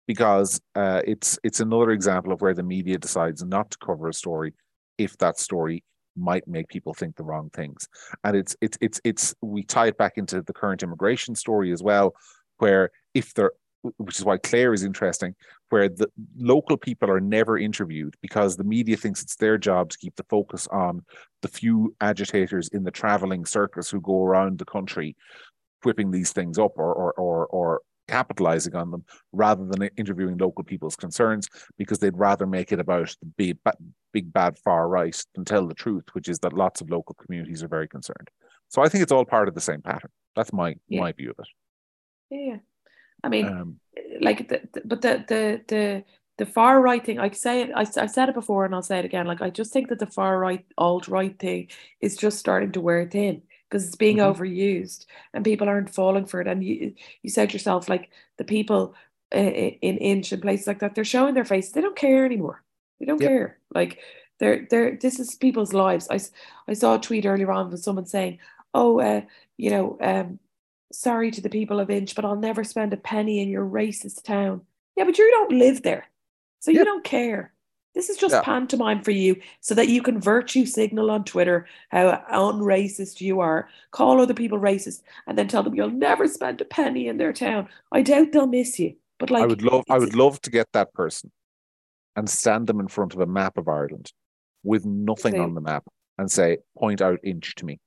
[0.07, 4.13] because uh, it's it's another example of where the media decides not to cover a
[4.13, 4.53] story
[4.97, 5.83] if that story
[6.15, 7.87] might make people think the wrong things.
[8.23, 11.83] And it's it's it's it's we tie it back into the current immigration story as
[11.83, 12.15] well
[12.57, 13.51] where if there
[13.97, 15.35] which is why Clare is interesting,
[15.69, 19.97] where the local people are never interviewed because the media thinks it's their job to
[19.97, 21.05] keep the focus on
[21.41, 25.15] the few agitators in the traveling circus who go around the country
[25.83, 30.63] whipping these things up or or or, or capitalizing on them rather than interviewing local
[30.63, 31.47] people's concerns
[31.77, 33.57] because they'd rather make it about the big,
[34.13, 37.63] big bad far right than tell the truth, which is that lots of local communities
[37.63, 38.29] are very concerned.
[38.69, 40.11] So I think it's all part of the same pattern.
[40.35, 41.01] That's my yeah.
[41.01, 41.47] my view of it.
[42.29, 42.57] Yeah,
[43.23, 43.79] I mean, um,
[44.21, 46.03] like, the, the, but the the the
[46.37, 48.99] the far right thing, I say it, I, I've said it before and I'll say
[48.99, 49.25] it again.
[49.25, 52.81] Like, I just think that the far right, alt right thing is just starting to
[52.81, 54.41] wear thin because it's being mm-hmm.
[54.41, 56.47] overused and people aren't falling for it.
[56.47, 58.95] And you, you said yourself, like the people
[59.33, 61.71] uh, in Inch and places like that, they're showing their face.
[61.71, 62.63] They don't care anymore.
[62.99, 63.29] They don't yep.
[63.29, 63.57] care.
[63.73, 63.99] Like
[64.39, 66.07] they're, they're, this is people's lives.
[66.09, 66.19] I,
[66.67, 68.39] I saw a tweet earlier on with someone saying,
[68.73, 69.21] oh, uh,
[69.57, 70.39] you know, um,
[70.91, 74.23] sorry to the people of Inch, but I'll never spend a penny in your racist
[74.23, 74.61] town.
[74.95, 76.07] Yeah, but you don't live there.
[76.59, 76.79] So yep.
[76.79, 77.53] you don't care.
[77.95, 78.41] This is just yeah.
[78.41, 83.69] pantomime for you so that you can virtue signal on Twitter how unracist you are,
[83.91, 87.33] call other people racist, and then tell them you'll never spend a penny in their
[87.33, 87.67] town.
[87.91, 88.95] I doubt they'll miss you.
[89.19, 91.31] But like I would love I would love to get that person
[92.15, 94.11] and stand them in front of a map of Ireland
[94.63, 95.85] with nothing on the map
[96.17, 97.79] and say, point out inch to me.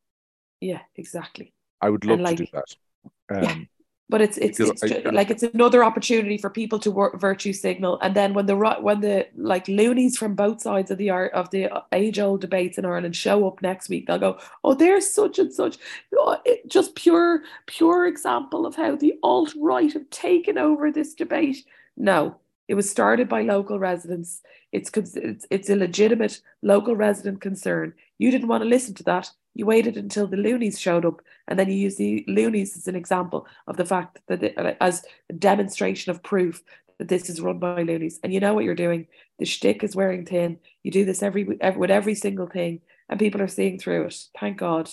[0.61, 1.53] Yeah, exactly.
[1.80, 3.36] I would love like, to do that.
[3.36, 3.64] Um, yeah
[4.11, 7.98] but it's it's, it's I, like it's another opportunity for people to work virtue signal.
[8.02, 11.48] And then when the when the like loonies from both sides of the art of
[11.50, 15.14] the uh, age old debates in Ireland show up next week they'll go oh there's
[15.14, 15.78] such and such.
[16.18, 21.14] Oh, it, just pure pure example of how the alt right have taken over this
[21.14, 21.64] debate.
[21.96, 22.36] No.
[22.66, 24.42] It was started by local residents.
[24.72, 27.94] It's it's, it's a legitimate local resident concern.
[28.18, 31.59] You didn't want to listen to that you waited until the loonies showed up, and
[31.59, 35.32] then you use the loonies as an example of the fact that it, as a
[35.32, 36.62] demonstration of proof
[36.98, 38.20] that this is run by loonies.
[38.22, 39.07] And you know what you're doing.
[39.38, 40.59] The shtick is wearing thin.
[40.82, 44.16] You do this every, every with every single thing, and people are seeing through it.
[44.38, 44.90] Thank God.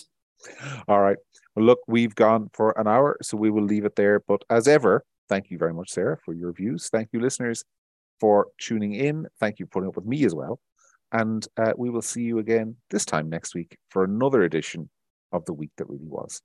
[0.87, 1.17] All right.
[1.55, 4.21] Well, look, we've gone for an hour, so we will leave it there.
[4.21, 6.89] But as ever, thank you very much, Sarah, for your views.
[6.89, 7.63] Thank you, listeners,
[8.19, 9.27] for tuning in.
[9.39, 10.59] Thank you for putting up with me as well.
[11.11, 14.89] And uh, we will see you again this time next week for another edition
[15.31, 16.41] of The Week That Really Was.